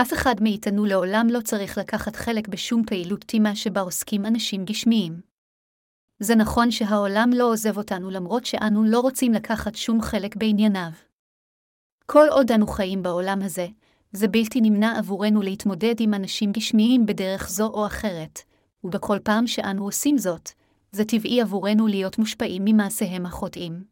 אף 0.01 0.13
אחד 0.13 0.35
מאיתנו 0.41 0.85
לעולם 0.85 1.27
לא 1.29 1.39
צריך 1.41 1.77
לקחת 1.77 2.15
חלק 2.15 2.47
בשום 2.47 2.83
פעילות 2.87 3.23
תימה 3.23 3.55
שבה 3.55 3.81
עוסקים 3.81 4.25
אנשים 4.25 4.65
גשמיים. 4.65 5.21
זה 6.19 6.35
נכון 6.35 6.71
שהעולם 6.71 7.29
לא 7.33 7.43
עוזב 7.51 7.77
אותנו 7.77 8.09
למרות 8.09 8.45
שאנו 8.45 8.83
לא 8.83 8.99
רוצים 8.99 9.33
לקחת 9.33 9.75
שום 9.75 10.01
חלק 10.01 10.35
בענייניו. 10.35 10.89
כל 12.05 12.25
עוד 12.31 12.51
אנו 12.51 12.67
חיים 12.67 13.03
בעולם 13.03 13.41
הזה, 13.41 13.67
זה 14.11 14.27
בלתי 14.27 14.61
נמנע 14.61 14.97
עבורנו 14.97 15.41
להתמודד 15.41 15.95
עם 15.99 16.13
אנשים 16.13 16.51
גשמיים 16.51 17.05
בדרך 17.05 17.49
זו 17.49 17.67
או 17.67 17.85
אחרת, 17.85 18.39
ובכל 18.83 19.19
פעם 19.23 19.47
שאנו 19.47 19.83
עושים 19.83 20.17
זאת, 20.17 20.49
זה 20.91 21.05
טבעי 21.05 21.41
עבורנו 21.41 21.87
להיות 21.87 22.17
מושפעים 22.17 22.61
ממעשיהם 22.65 23.25
החוטאים. 23.25 23.83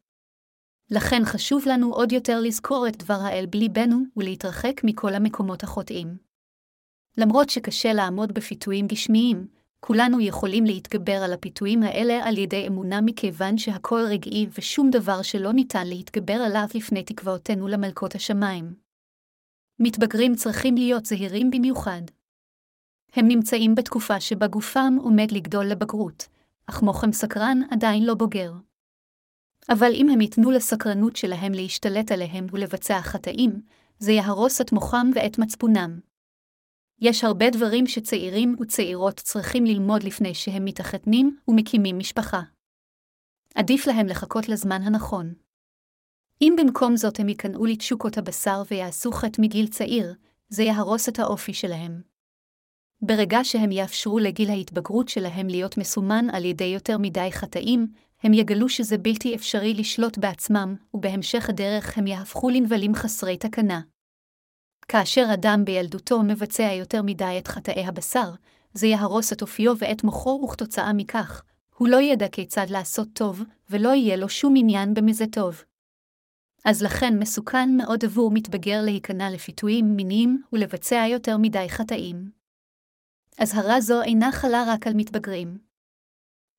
לכן 0.91 1.21
חשוב 1.25 1.63
לנו 1.67 1.93
עוד 1.93 2.11
יותר 2.11 2.39
לזכור 2.39 2.87
את 2.87 2.97
דבר 2.97 3.19
האל 3.21 3.45
בליבנו 3.49 3.97
ולהתרחק 4.17 4.81
מכל 4.83 5.13
המקומות 5.13 5.63
החוטאים. 5.63 6.17
למרות 7.17 7.49
שקשה 7.49 7.93
לעמוד 7.93 8.31
בפיתויים 8.31 8.87
גשמיים, 8.87 9.47
כולנו 9.87 10.21
יכולים 10.21 10.65
להתגבר 10.65 11.13
על 11.23 11.33
הפיתויים 11.33 11.83
האלה 11.83 12.27
על 12.27 12.37
ידי 12.37 12.67
אמונה 12.67 13.01
מכיוון 13.01 13.57
שהכל 13.57 14.01
רגעי 14.09 14.47
ושום 14.57 14.89
דבר 14.89 15.21
שלא 15.21 15.53
ניתן 15.53 15.87
להתגבר 15.87 16.33
עליו 16.33 16.67
לפני 16.75 17.03
תקוותינו 17.03 17.67
למלכות 17.67 18.15
השמיים. 18.15 18.75
מתבגרים 19.79 20.35
צריכים 20.35 20.75
להיות 20.75 21.05
זהירים 21.05 21.51
במיוחד. 21.51 22.01
הם 23.13 23.27
נמצאים 23.27 23.75
בתקופה 23.75 24.19
שבה 24.19 24.47
גופם 24.47 24.97
עומד 24.99 25.31
לגדול 25.31 25.65
לבגרות, 25.65 26.27
אך 26.67 26.81
מוחם 26.81 27.11
סקרן 27.11 27.59
עדיין 27.71 28.05
לא 28.05 28.13
בוגר. 28.13 28.53
אבל 29.69 29.91
אם 29.93 30.09
הם 30.09 30.21
ייתנו 30.21 30.51
לסקרנות 30.51 31.15
שלהם 31.15 31.53
להשתלט 31.53 32.11
עליהם 32.11 32.47
ולבצע 32.51 33.01
חטאים, 33.01 33.61
זה 33.99 34.11
יהרוס 34.11 34.61
את 34.61 34.71
מוחם 34.71 35.07
ואת 35.15 35.39
מצפונם. 35.39 35.99
יש 37.01 37.23
הרבה 37.23 37.49
דברים 37.49 37.87
שצעירים 37.87 38.55
וצעירות 38.59 39.15
צריכים 39.15 39.65
ללמוד 39.65 40.03
לפני 40.03 40.33
שהם 40.33 40.65
מתחתנים 40.65 41.37
ומקימים 41.47 41.99
משפחה. 41.99 42.41
עדיף 43.55 43.87
להם 43.87 44.07
לחכות 44.07 44.49
לזמן 44.49 44.81
הנכון. 44.81 45.33
אם 46.41 46.55
במקום 46.57 46.97
זאת 46.97 47.19
הם 47.19 47.29
ייכנעו 47.29 47.65
לתשוקות 47.65 48.17
הבשר 48.17 48.61
ויעשו 48.71 49.11
חטא 49.11 49.41
מגיל 49.41 49.67
צעיר, 49.67 50.13
זה 50.49 50.63
יהרוס 50.63 51.09
את 51.09 51.19
האופי 51.19 51.53
שלהם. 51.53 52.01
ברגע 53.01 53.39
שהם 53.43 53.71
יאפשרו 53.71 54.19
לגיל 54.19 54.49
ההתבגרות 54.49 55.09
שלהם 55.09 55.47
להיות 55.47 55.77
מסומן 55.77 56.25
על 56.33 56.45
ידי 56.45 56.63
יותר 56.63 56.97
מדי 56.97 57.29
חטאים, 57.31 57.87
הם 58.23 58.33
יגלו 58.33 58.69
שזה 58.69 58.97
בלתי 58.97 59.35
אפשרי 59.35 59.73
לשלוט 59.73 60.17
בעצמם, 60.17 60.75
ובהמשך 60.93 61.49
הדרך 61.49 61.97
הם 61.97 62.07
יהפכו 62.07 62.49
לנבלים 62.49 62.95
חסרי 62.95 63.37
תקנה. 63.37 63.81
כאשר 64.87 65.25
אדם 65.33 65.65
בילדותו 65.65 66.23
מבצע 66.23 66.73
יותר 66.73 67.01
מדי 67.01 67.35
את 67.37 67.47
חטאי 67.47 67.85
הבשר, 67.85 68.31
זה 68.73 68.87
יהרוס 68.87 69.33
את 69.33 69.41
אופיו 69.41 69.73
ואת 69.77 70.03
מוחו, 70.03 70.41
וכתוצאה 70.43 70.93
מכך, 70.93 71.43
הוא 71.75 71.87
לא 71.87 72.01
ידע 72.01 72.27
כיצד 72.27 72.65
לעשות 72.69 73.07
טוב, 73.13 73.43
ולא 73.69 73.89
יהיה 73.89 74.15
לו 74.15 74.29
שום 74.29 74.53
עניין 74.57 74.93
במזה 74.93 75.25
טוב. 75.31 75.63
אז 76.65 76.83
לכן 76.83 77.19
מסוכן 77.19 77.69
מאוד 77.77 78.05
עבור 78.05 78.31
מתבגר 78.31 78.81
להיכנע 78.83 79.29
לפיתויים 79.29 79.95
מיניים 79.95 80.43
ולבצע 80.53 81.05
יותר 81.09 81.37
מדי 81.37 81.65
חטאים. 81.69 82.31
אזהרה 83.37 83.81
זו 83.81 84.01
אינה 84.01 84.31
חלה 84.31 84.63
רק 84.67 84.87
על 84.87 84.93
מתבגרים. 84.93 85.57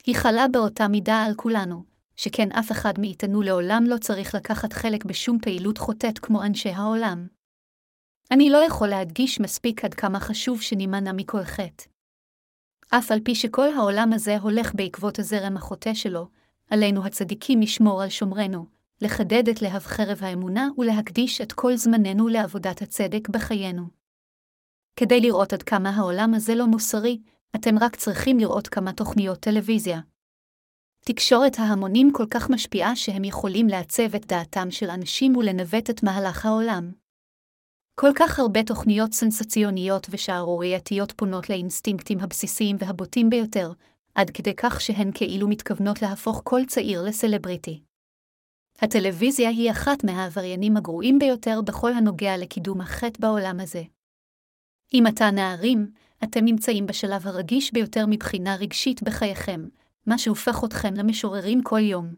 היא 0.06 0.16
חלה 0.16 0.48
באותה 0.52 0.88
מידה 0.88 1.22
על 1.22 1.34
כולנו, 1.34 1.84
שכן 2.16 2.52
אף 2.52 2.72
אחד 2.72 2.92
מאיתנו 2.98 3.42
לעולם 3.42 3.84
לא 3.86 3.98
צריך 3.98 4.34
לקחת 4.34 4.72
חלק 4.72 5.04
בשום 5.04 5.38
פעילות 5.38 5.78
חוטאת 5.78 6.18
כמו 6.18 6.42
אנשי 6.42 6.70
העולם. 6.70 7.26
אני 8.30 8.50
לא 8.50 8.58
יכול 8.58 8.88
להדגיש 8.88 9.40
מספיק 9.40 9.84
עד 9.84 9.94
כמה 9.94 10.20
חשוב 10.20 10.62
שנימנע 10.62 11.12
מכל 11.12 11.44
חטא. 11.44 11.84
אף 12.90 13.10
על 13.10 13.20
פי 13.24 13.34
שכל 13.34 13.68
העולם 13.72 14.12
הזה 14.12 14.38
הולך 14.38 14.74
בעקבות 14.74 15.18
הזרם 15.18 15.56
החוטא 15.56 15.94
שלו, 15.94 16.28
עלינו 16.70 17.06
הצדיקים 17.06 17.60
לשמור 17.60 18.02
על 18.02 18.08
שומרנו, 18.08 18.66
לחדד 19.00 19.48
את 19.48 19.62
להב 19.62 19.82
חרב 19.82 20.18
האמונה 20.22 20.68
ולהקדיש 20.78 21.40
את 21.40 21.52
כל 21.52 21.76
זמננו 21.76 22.28
לעבודת 22.28 22.82
הצדק 22.82 23.28
בחיינו. 23.28 23.82
כדי 24.96 25.20
לראות 25.20 25.52
עד 25.52 25.62
כמה 25.62 25.90
העולם 25.90 26.34
הזה 26.34 26.54
לא 26.54 26.66
מוסרי, 26.66 27.20
אתם 27.56 27.78
רק 27.80 27.96
צריכים 27.96 28.38
לראות 28.38 28.68
כמה 28.68 28.92
תוכניות 28.92 29.40
טלוויזיה. 29.40 30.00
תקשורת 31.04 31.58
ההמונים 31.58 32.12
כל 32.12 32.26
כך 32.30 32.50
משפיעה 32.50 32.96
שהם 32.96 33.24
יכולים 33.24 33.68
לעצב 33.68 34.14
את 34.14 34.26
דעתם 34.26 34.70
של 34.70 34.90
אנשים 34.90 35.36
ולנווט 35.36 35.90
את 35.90 36.02
מהלך 36.02 36.46
העולם. 36.46 36.92
כל 38.00 38.10
כך 38.14 38.38
הרבה 38.38 38.62
תוכניות 38.62 39.12
סנסציוניות 39.12 40.06
ושערורייתיות 40.10 41.12
פונות 41.12 41.50
לאינסטינקטים 41.50 42.20
הבסיסיים 42.20 42.76
והבוטים 42.78 43.30
ביותר, 43.30 43.72
עד 44.14 44.30
כדי 44.30 44.54
כך 44.56 44.80
שהן 44.80 45.10
כאילו 45.14 45.48
מתכוונות 45.48 46.02
להפוך 46.02 46.40
כל 46.44 46.60
צעיר 46.66 47.02
לסלבריטי. 47.02 47.82
הטלוויזיה 48.82 49.48
היא 49.48 49.70
אחת 49.70 50.04
מהעבריינים 50.04 50.76
הגרועים 50.76 51.18
ביותר 51.18 51.60
בכל 51.62 51.92
הנוגע 51.92 52.36
לקידום 52.36 52.80
החטא 52.80 53.20
בעולם 53.20 53.60
הזה. 53.60 53.82
אם 54.94 55.06
אתה 55.06 55.30
נערים, 55.30 55.90
אתם 56.24 56.44
נמצאים 56.44 56.86
בשלב 56.86 57.26
הרגיש 57.26 57.72
ביותר 57.72 58.04
מבחינה 58.08 58.56
רגשית 58.56 59.02
בחייכם, 59.02 59.68
מה 60.06 60.18
שהופך 60.18 60.64
אתכם 60.64 60.94
למשוררים 60.94 61.62
כל 61.62 61.80
יום. 61.80 62.14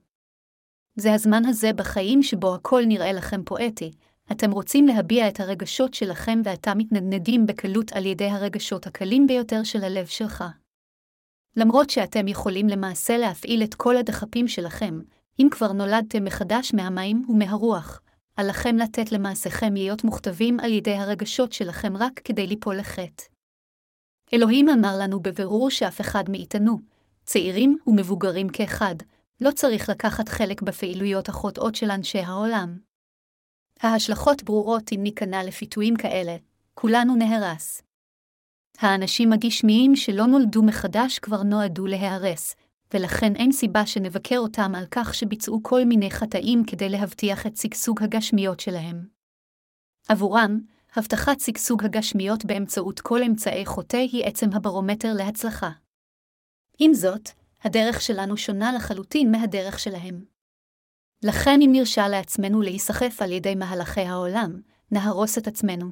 זה 0.97 1.15
הזמן 1.15 1.45
הזה 1.47 1.73
בחיים 1.73 2.23
שבו 2.23 2.55
הכל 2.55 2.83
נראה 2.87 3.13
לכם 3.13 3.45
פואטי, 3.45 3.91
אתם 4.33 4.51
רוצים 4.51 4.87
להביע 4.87 5.29
את 5.29 5.41
הרגשות 5.41 5.95
שלכם 5.95 6.41
ואתה 6.45 6.75
מתנדנדים 6.75 7.47
בקלות 7.47 7.93
על 7.93 8.07
ידי 8.07 8.31
הרגשות 8.31 8.87
הקלים 8.87 9.27
ביותר 9.27 9.63
של 9.65 9.85
הלב 9.85 10.07
שלך. 10.07 10.45
למרות 11.57 11.91
שאתם 11.91 12.29
יכולים 12.29 12.69
למעשה 12.69 13.17
להפעיל 13.17 13.63
את 13.63 13.75
כל 13.75 13.97
הדחפים 13.97 14.49
שלכם, 14.49 15.01
אם 15.39 15.49
כבר 15.51 15.73
נולדתם 15.73 16.25
מחדש 16.25 16.75
מהמים 16.75 17.25
ומהרוח, 17.29 18.01
עליכם 18.37 18.77
לתת 18.77 19.13
למעשיכם 19.13 19.75
להיות 19.75 20.05
מוכתבים 20.05 20.61
על 20.61 20.73
ידי 20.73 20.95
הרגשות 20.95 21.53
שלכם 21.53 21.97
רק 21.97 22.21
כדי 22.25 22.47
ליפול 22.47 22.79
לחטא. 22.79 23.25
אלוהים 24.35 24.69
אמר 24.69 24.97
לנו 25.01 25.21
בבירור 25.21 25.71
שאף 25.71 26.01
אחד 26.01 26.25
מאיתנו, 26.31 26.79
צעירים 27.25 27.79
ומבוגרים 27.87 28.49
כאחד, 28.49 28.95
לא 29.41 29.51
צריך 29.51 29.89
לקחת 29.89 30.29
חלק 30.29 30.63
בפעילויות 30.63 31.29
החוטאות 31.29 31.75
של 31.75 31.91
אנשי 31.91 32.19
העולם. 32.19 32.88
ההשלכות 33.81 34.43
ברורות 34.43 34.93
אם 34.93 35.03
ניכנע 35.03 35.45
לפיתויים 35.45 35.97
כאלה, 35.97 36.37
כולנו 36.75 37.17
נהרס. 37.17 37.83
האנשים 38.79 39.33
הגשמיים 39.33 39.97
שלא 39.97 40.27
נולדו 40.27 40.63
מחדש 40.63 41.19
כבר 41.19 41.43
נועדו 41.43 41.87
להיהרס, 41.87 42.55
ולכן 42.95 43.37
אין 43.37 43.53
סיבה 43.53 43.87
שנבקר 43.87 44.39
אותם 44.39 44.73
על 44.75 44.85
כך 44.91 45.15
שביצעו 45.15 45.63
כל 45.63 45.85
מיני 45.85 46.11
חטאים 46.11 46.65
כדי 46.67 46.89
להבטיח 46.89 47.47
את 47.47 47.57
שגשוג 47.57 48.03
הגשמיות 48.03 48.61
שלהם. 48.61 49.07
עבורם, 50.09 50.61
הבטחת 50.97 51.41
שגשוג 51.41 51.85
הגשמיות 51.85 52.45
באמצעות 52.45 53.01
כל 53.01 53.23
אמצעי 53.23 53.67
חוטא 53.67 53.97
היא 53.97 54.25
עצם 54.25 54.47
הברומטר 54.53 55.13
להצלחה. 55.15 55.71
עם 56.79 56.95
זאת, 56.95 57.31
הדרך 57.65 58.01
שלנו 58.01 58.37
שונה 58.37 58.73
לחלוטין 58.73 59.31
מהדרך 59.31 59.79
שלהם. 59.79 60.38
לכן 61.25 61.61
אם 61.63 61.71
נרשה 61.73 62.09
לעצמנו 62.09 62.63
להיסחף 62.63 63.23
על 63.23 63.33
ידי 63.33 63.55
מהלכי 63.55 64.01
העולם, 64.01 64.61
נהרוס 64.93 65.39
את 65.39 65.47
עצמנו. 65.47 65.91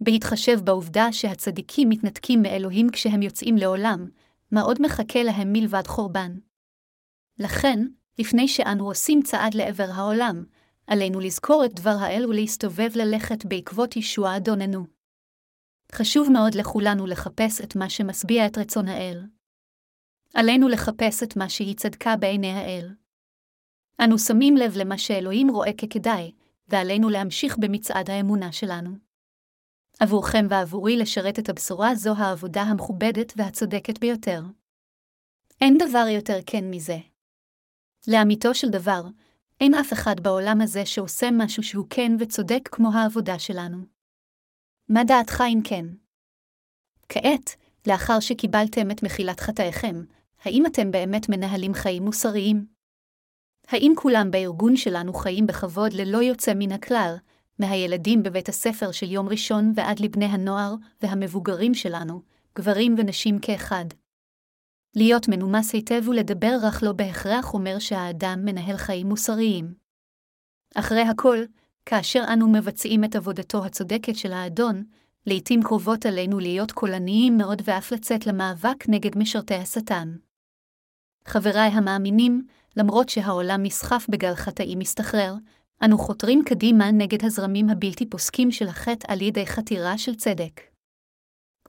בהתחשב 0.00 0.60
בעובדה 0.64 1.12
שהצדיקים 1.12 1.88
מתנתקים 1.88 2.42
מאלוהים 2.42 2.90
כשהם 2.92 3.22
יוצאים 3.22 3.56
לעולם, 3.56 4.08
מה 4.52 4.60
עוד 4.60 4.82
מחכה 4.82 5.22
להם 5.22 5.52
מלבד 5.52 5.86
חורבן? 5.86 6.38
לכן, 7.38 7.78
לפני 8.18 8.48
שאנו 8.48 8.86
עושים 8.86 9.22
צעד 9.22 9.54
לעבר 9.54 9.90
העולם, 9.94 10.44
עלינו 10.86 11.20
לזכור 11.20 11.64
את 11.64 11.74
דבר 11.74 11.96
האל 12.00 12.26
ולהסתובב 12.26 12.90
ללכת 12.94 13.44
בעקבות 13.44 13.96
ישוע 13.96 14.36
אדוננו. 14.36 14.86
חשוב 15.92 16.28
מאוד 16.32 16.54
לכולנו 16.54 17.06
לחפש 17.06 17.60
את 17.60 17.76
מה 17.76 17.90
שמשביע 17.90 18.46
את 18.46 18.58
רצון 18.58 18.88
האל. 18.88 19.26
עלינו 20.34 20.68
לחפש 20.68 21.22
את 21.22 21.36
מה 21.36 21.48
שהיא 21.48 21.76
צדקה 21.76 22.16
בעיני 22.16 22.52
האל. 22.52 22.94
אנו 24.04 24.18
שמים 24.18 24.56
לב 24.56 24.72
למה 24.76 24.98
שאלוהים 24.98 25.50
רואה 25.50 25.72
ככדאי, 25.72 26.32
ועלינו 26.68 27.08
להמשיך 27.08 27.58
במצעד 27.58 28.10
האמונה 28.10 28.52
שלנו. 28.52 28.90
עבורכם 30.00 30.46
ועבורי 30.50 30.96
לשרת 30.96 31.38
את 31.38 31.48
הבשורה 31.48 31.94
זו 31.94 32.14
העבודה 32.16 32.62
המכובדת 32.62 33.32
והצודקת 33.36 33.98
ביותר. 33.98 34.42
אין 35.60 35.78
דבר 35.78 36.06
יותר 36.08 36.38
כן 36.46 36.70
מזה. 36.70 36.98
לאמיתו 38.08 38.54
של 38.54 38.68
דבר, 38.68 39.02
אין 39.60 39.74
אף 39.74 39.92
אחד 39.92 40.20
בעולם 40.20 40.60
הזה 40.60 40.86
שעושה 40.86 41.28
משהו 41.32 41.62
שהוא 41.62 41.86
כן 41.90 42.12
וצודק 42.18 42.68
כמו 42.72 42.88
העבודה 42.92 43.38
שלנו. 43.38 43.78
מה 44.88 45.04
דעתך 45.04 45.42
אם 45.48 45.60
כן? 45.64 45.86
כעת, 47.08 47.56
לאחר 47.86 48.20
שקיבלתם 48.20 48.90
את 48.90 49.02
מחילת 49.02 49.40
חטאיכם, 49.40 50.04
האם 50.44 50.66
אתם 50.66 50.90
באמת 50.90 51.28
מנהלים 51.28 51.74
חיים 51.74 52.04
מוסריים? 52.04 52.77
האם 53.68 53.92
כולם 53.96 54.30
בארגון 54.30 54.76
שלנו 54.76 55.14
חיים 55.14 55.46
בכבוד 55.46 55.92
ללא 55.92 56.18
יוצא 56.18 56.52
מן 56.56 56.72
הכלל, 56.72 57.14
מהילדים 57.58 58.22
בבית 58.22 58.48
הספר 58.48 58.92
של 58.92 59.10
יום 59.10 59.28
ראשון 59.28 59.72
ועד 59.74 60.00
לבני 60.00 60.24
הנוער 60.24 60.74
והמבוגרים 61.02 61.74
שלנו, 61.74 62.22
גברים 62.58 62.94
ונשים 62.98 63.38
כאחד? 63.38 63.84
להיות 64.96 65.28
מנומס 65.28 65.72
היטב 65.72 66.08
ולדבר 66.08 66.56
רך 66.62 66.82
לא 66.82 66.92
בהכרח 66.92 67.54
אומר 67.54 67.78
שהאדם 67.78 68.44
מנהל 68.44 68.76
חיים 68.76 69.06
מוסריים. 69.06 69.74
אחרי 70.74 71.02
הכל, 71.02 71.38
כאשר 71.86 72.24
אנו 72.32 72.48
מבצעים 72.48 73.04
את 73.04 73.16
עבודתו 73.16 73.64
הצודקת 73.64 74.16
של 74.16 74.32
האדון, 74.32 74.84
לעתים 75.26 75.62
קרובות 75.62 76.06
עלינו 76.06 76.38
להיות 76.38 76.72
קולניים 76.72 77.36
מאוד 77.36 77.62
ואף 77.64 77.92
לצאת 77.92 78.26
למאבק 78.26 78.88
נגד 78.88 79.18
משרתי 79.18 79.54
השטן. 79.54 80.16
חבריי 81.24 81.68
המאמינים, 81.68 82.46
למרות 82.76 83.08
שהעולם 83.08 83.62
נסחף 83.62 84.06
בגל 84.08 84.34
חטאים 84.34 84.78
מסתחרר, 84.78 85.34
אנו 85.84 85.98
חותרים 85.98 86.42
קדימה 86.44 86.90
נגד 86.90 87.24
הזרמים 87.24 87.70
הבלתי 87.70 88.10
פוסקים 88.10 88.50
של 88.50 88.68
החטא 88.68 89.12
על 89.12 89.22
ידי 89.22 89.46
חתירה 89.46 89.98
של 89.98 90.14
צדק. 90.14 90.60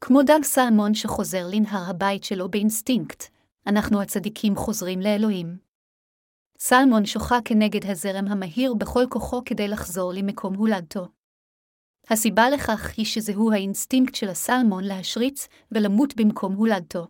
כמו 0.01 0.21
דג 0.21 0.43
סלמון 0.43 0.93
שחוזר 0.93 1.47
לנהר 1.51 1.89
הבית 1.89 2.23
שלו 2.23 2.49
באינסטינקט, 2.49 3.23
אנחנו 3.67 4.01
הצדיקים 4.01 4.55
חוזרים 4.55 4.99
לאלוהים. 4.99 5.57
סלמון 6.59 7.05
שוחה 7.05 7.39
כנגד 7.45 7.91
הזרם 7.91 8.27
המהיר 8.27 8.73
בכל 8.73 9.05
כוחו 9.09 9.41
כדי 9.45 9.67
לחזור 9.67 10.13
למקום 10.13 10.55
הולדתו. 10.55 11.07
הסיבה 12.09 12.49
לכך 12.49 12.93
היא 12.97 13.05
שזהו 13.05 13.51
האינסטינקט 13.51 14.15
של 14.15 14.29
הסלמון 14.29 14.83
להשריץ 14.83 15.47
ולמות 15.71 16.15
במקום 16.15 16.53
הולדתו. 16.53 17.07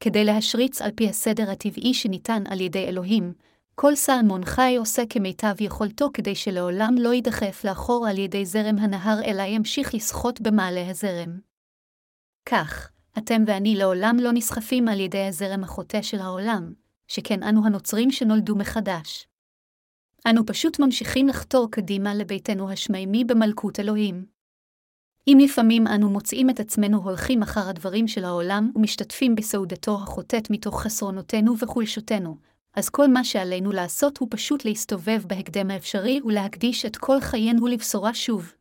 כדי 0.00 0.24
להשריץ 0.24 0.82
על 0.82 0.90
פי 0.94 1.08
הסדר 1.08 1.50
הטבעי 1.50 1.94
שניתן 1.94 2.42
על 2.46 2.60
ידי 2.60 2.84
אלוהים, 2.88 3.32
כל 3.74 3.94
סלמון 3.94 4.44
חי 4.44 4.74
עושה 4.78 5.02
כמיטב 5.10 5.54
יכולתו 5.60 6.10
כדי 6.14 6.34
שלעולם 6.34 6.94
לא 6.98 7.14
יידחף 7.14 7.64
לאחור 7.64 8.06
על 8.08 8.18
ידי 8.18 8.46
זרם 8.46 8.78
הנהר, 8.78 9.24
אלא 9.24 9.42
ימשיך 9.42 9.94
לשחות 9.94 10.40
במעלה 10.40 10.90
הזרם. 10.90 11.38
כך, 12.46 12.90
אתם 13.18 13.42
ואני 13.46 13.74
לעולם 13.74 14.16
לא 14.20 14.32
נסחפים 14.32 14.88
על 14.88 15.00
ידי 15.00 15.26
הזרם 15.26 15.64
החוטא 15.64 16.02
של 16.02 16.18
העולם, 16.18 16.72
שכן 17.08 17.42
אנו 17.42 17.66
הנוצרים 17.66 18.10
שנולדו 18.10 18.56
מחדש. 18.56 19.26
אנו 20.26 20.46
פשוט 20.46 20.78
ממשיכים 20.78 21.28
לחתור 21.28 21.70
קדימה 21.70 22.14
לביתנו 22.14 22.70
השמיימי 22.70 23.24
במלכות 23.24 23.80
אלוהים. 23.80 24.39
אם 25.26 25.38
לפעמים 25.40 25.86
אנו 25.86 26.10
מוצאים 26.10 26.50
את 26.50 26.60
עצמנו 26.60 26.98
הולכים 26.98 27.42
אחר 27.42 27.68
הדברים 27.68 28.08
של 28.08 28.24
העולם 28.24 28.70
ומשתתפים 28.74 29.34
בסעודתו 29.34 29.94
החוטאת 29.94 30.50
מתוך 30.50 30.82
חסרונותינו 30.82 31.58
וחולשותינו, 31.58 32.36
אז 32.74 32.88
כל 32.88 33.08
מה 33.08 33.24
שעלינו 33.24 33.72
לעשות 33.72 34.18
הוא 34.18 34.28
פשוט 34.30 34.64
להסתובב 34.64 35.22
בהקדם 35.26 35.70
האפשרי 35.70 36.20
ולהקדיש 36.24 36.86
את 36.86 36.96
כל 36.96 37.20
חיינו 37.20 37.66
לבשורה 37.66 38.14
שוב. 38.14 38.52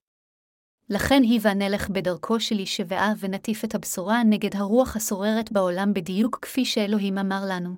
לכן 0.89 1.21
היווה 1.23 1.53
נלך 1.53 1.89
בדרכו 1.89 2.39
של 2.39 2.59
ישבעה 2.59 3.13
ונטיף 3.19 3.65
את 3.65 3.75
הבשורה 3.75 4.23
נגד 4.23 4.55
הרוח 4.55 4.95
השוררת 4.95 5.51
בעולם 5.51 5.93
בדיוק 5.93 6.39
כפי 6.41 6.65
שאלוהים 6.65 7.17
אמר 7.17 7.41
לנו. 7.49 7.75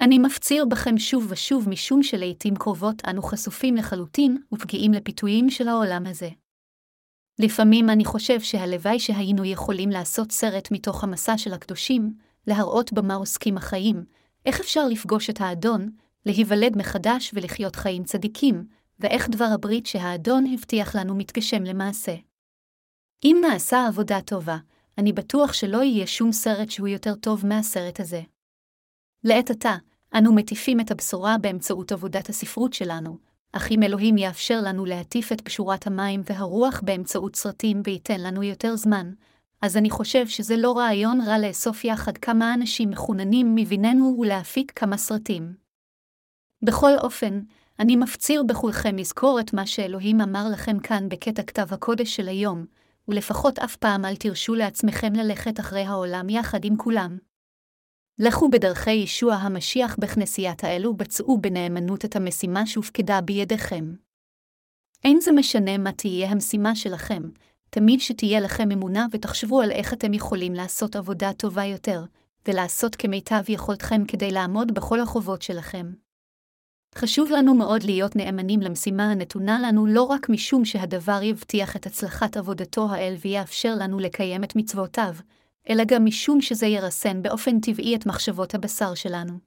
אני 0.00 0.18
מפציר 0.18 0.64
בכם 0.64 0.98
שוב 0.98 1.26
ושוב 1.28 1.68
משום 1.68 2.02
שלעיתים 2.02 2.56
קרובות 2.56 3.02
אנו 3.08 3.22
חשופים 3.22 3.76
לחלוטין 3.76 4.42
ופגיעים 4.52 4.92
לפיתויים 4.92 5.50
של 5.50 5.68
העולם 5.68 6.06
הזה. 6.06 6.28
לפעמים 7.40 7.90
אני 7.90 8.04
חושב 8.04 8.40
שהלוואי 8.40 9.00
שהיינו 9.00 9.44
יכולים 9.44 9.90
לעשות 9.90 10.32
סרט 10.32 10.68
מתוך 10.70 11.04
המסע 11.04 11.38
של 11.38 11.52
הקדושים, 11.52 12.14
להראות 12.46 12.92
במה 12.92 13.14
עוסקים 13.14 13.56
החיים, 13.56 14.04
איך 14.46 14.60
אפשר 14.60 14.86
לפגוש 14.88 15.30
את 15.30 15.40
האדון, 15.40 15.90
להיוולד 16.26 16.78
מחדש 16.78 17.30
ולחיות 17.34 17.76
חיים 17.76 18.04
צדיקים, 18.04 18.64
ואיך 18.98 19.28
דבר 19.28 19.48
הברית 19.54 19.86
שהאדון 19.86 20.44
הבטיח 20.54 20.96
לנו 20.96 21.14
מתגשם 21.14 21.62
למעשה. 21.62 22.14
אם 23.24 23.36
נעשה 23.50 23.86
עבודה 23.86 24.20
טובה, 24.20 24.56
אני 24.98 25.12
בטוח 25.12 25.52
שלא 25.52 25.82
יהיה 25.82 26.06
שום 26.06 26.32
סרט 26.32 26.70
שהוא 26.70 26.88
יותר 26.88 27.14
טוב 27.14 27.46
מהסרט 27.46 28.00
הזה. 28.00 28.22
לעת 29.24 29.50
עתה, 29.50 29.76
אנו 30.14 30.34
מטיפים 30.34 30.80
את 30.80 30.90
הבשורה 30.90 31.38
באמצעות 31.38 31.92
עבודת 31.92 32.28
הספרות 32.28 32.72
שלנו, 32.72 33.18
אך 33.52 33.70
אם 33.70 33.82
אלוהים 33.82 34.18
יאפשר 34.18 34.60
לנו 34.64 34.84
להטיף 34.84 35.32
את 35.32 35.40
פשורת 35.40 35.86
המים 35.86 36.22
והרוח 36.24 36.80
באמצעות 36.84 37.36
סרטים 37.36 37.82
וייתן 37.84 38.20
לנו 38.20 38.42
יותר 38.42 38.76
זמן, 38.76 39.10
אז 39.62 39.76
אני 39.76 39.90
חושב 39.90 40.26
שזה 40.28 40.56
לא 40.56 40.78
רעיון 40.78 41.20
רע 41.20 41.38
לאסוף 41.38 41.84
יחד 41.84 42.18
כמה 42.18 42.54
אנשים 42.54 42.90
מחוננים 42.90 43.54
מביננו 43.54 44.16
ולהפיק 44.20 44.72
כמה 44.76 44.96
סרטים. 44.96 45.54
בכל 46.62 46.90
אופן, 46.98 47.40
אני 47.78 47.96
מפציר 47.96 48.42
בכולכם 48.42 48.96
לזכור 48.96 49.40
את 49.40 49.52
מה 49.52 49.66
שאלוהים 49.66 50.20
אמר 50.20 50.44
לכם 50.52 50.78
כאן 50.78 51.08
בקטע 51.08 51.42
כתב 51.42 51.66
הקודש 51.70 52.16
של 52.16 52.28
היום, 52.28 52.64
ולפחות 53.08 53.58
אף 53.58 53.76
פעם 53.76 54.04
אל 54.04 54.16
תרשו 54.16 54.54
לעצמכם 54.54 55.12
ללכת 55.12 55.60
אחרי 55.60 55.84
העולם 55.84 56.28
יחד 56.28 56.64
עם 56.64 56.76
כולם. 56.76 57.18
לכו 58.22 58.48
בדרכי 58.50 58.90
ישוע 58.90 59.34
המשיח 59.34 59.96
בכנסיית 60.00 60.64
האלו 60.64 60.94
בצעו 60.94 61.38
בנאמנות 61.38 62.04
את 62.04 62.16
המשימה 62.16 62.66
שהופקדה 62.66 63.20
בידיכם. 63.20 63.94
אין 65.04 65.20
זה 65.20 65.32
משנה 65.32 65.78
מה 65.78 65.92
תהיה 65.92 66.30
המשימה 66.30 66.76
שלכם, 66.76 67.22
תמיד 67.70 68.00
שתהיה 68.00 68.40
לכם 68.40 68.70
אמונה 68.70 69.06
ותחשבו 69.12 69.60
על 69.60 69.70
איך 69.70 69.92
אתם 69.92 70.14
יכולים 70.14 70.54
לעשות 70.54 70.96
עבודה 70.96 71.32
טובה 71.32 71.64
יותר, 71.64 72.04
ולעשות 72.48 72.96
כמיטב 72.96 73.42
יכולתכם 73.48 74.04
כדי 74.08 74.30
לעמוד 74.30 74.74
בכל 74.74 75.00
החובות 75.00 75.42
שלכם. 75.42 75.92
חשוב 76.94 77.30
לנו 77.30 77.54
מאוד 77.54 77.82
להיות 77.82 78.16
נאמנים 78.16 78.60
למשימה 78.60 79.10
הנתונה 79.10 79.60
לנו 79.62 79.86
לא 79.86 80.02
רק 80.02 80.28
משום 80.28 80.64
שהדבר 80.64 81.20
יבטיח 81.22 81.76
את 81.76 81.86
הצלחת 81.86 82.36
עבודתו 82.36 82.90
האל 82.90 83.14
ויאפשר 83.20 83.74
לנו 83.78 83.98
לקיים 83.98 84.44
את 84.44 84.56
מצוותיו, 84.56 85.14
אלא 85.68 85.84
גם 85.86 86.04
משום 86.04 86.40
שזה 86.40 86.66
ירסן 86.66 87.22
באופן 87.22 87.60
טבעי 87.60 87.96
את 87.96 88.06
מחשבות 88.06 88.54
הבשר 88.54 88.94
שלנו. 88.94 89.38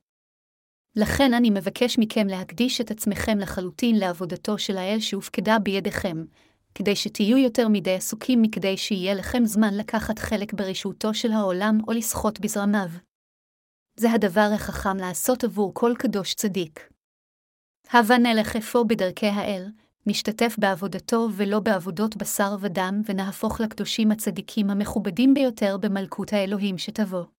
לכן 0.96 1.34
אני 1.34 1.50
מבקש 1.50 2.00
מכם 2.00 2.28
להקדיש 2.28 2.82
את 2.82 2.92
עצמכם 2.92 3.40
לחלוטין 3.40 4.00
לעבודתו 4.00 4.58
של 4.58 4.78
האל 4.78 5.00
שהופקדה 5.00 5.60
בידיכם, 5.60 6.26
כדי 6.76 6.96
שתהיו 6.96 7.38
יותר 7.38 7.68
מדי 7.68 7.96
עסוקים 7.96 8.42
מכדי 8.42 8.78
שיהיה 8.78 9.14
לכם 9.14 9.46
זמן 9.46 9.74
לקחת 9.74 10.20
חלק 10.20 10.54
ברשעותו 10.54 11.14
של 11.14 11.32
העולם 11.32 11.78
או 11.88 11.94
לסחוט 11.94 12.40
בזרמיו. 12.40 12.90
זה 14.00 14.12
הדבר 14.12 14.50
החכם 14.56 14.98
לעשות 14.98 15.44
עבור 15.44 15.74
כל 15.74 15.94
קדוש 16.00 16.34
צדיק. 16.34 16.90
הבה 17.92 18.18
נלך 18.18 18.56
אפוא 18.56 18.84
בדרכי 18.88 19.28
האל, 19.28 19.66
נשתתף 20.08 20.56
בעבודתו 20.58 21.28
ולא 21.36 21.60
בעבודות 21.60 22.16
בשר 22.18 22.56
ודם, 22.62 23.02
ונהפוך 23.10 23.62
לקדושים 23.62 24.12
הצדיקים 24.12 24.70
המכובדים 24.70 25.34
ביותר 25.34 25.78
במלכות 25.78 26.34
האלוהים 26.34 26.78
שתבוא. 26.78 27.33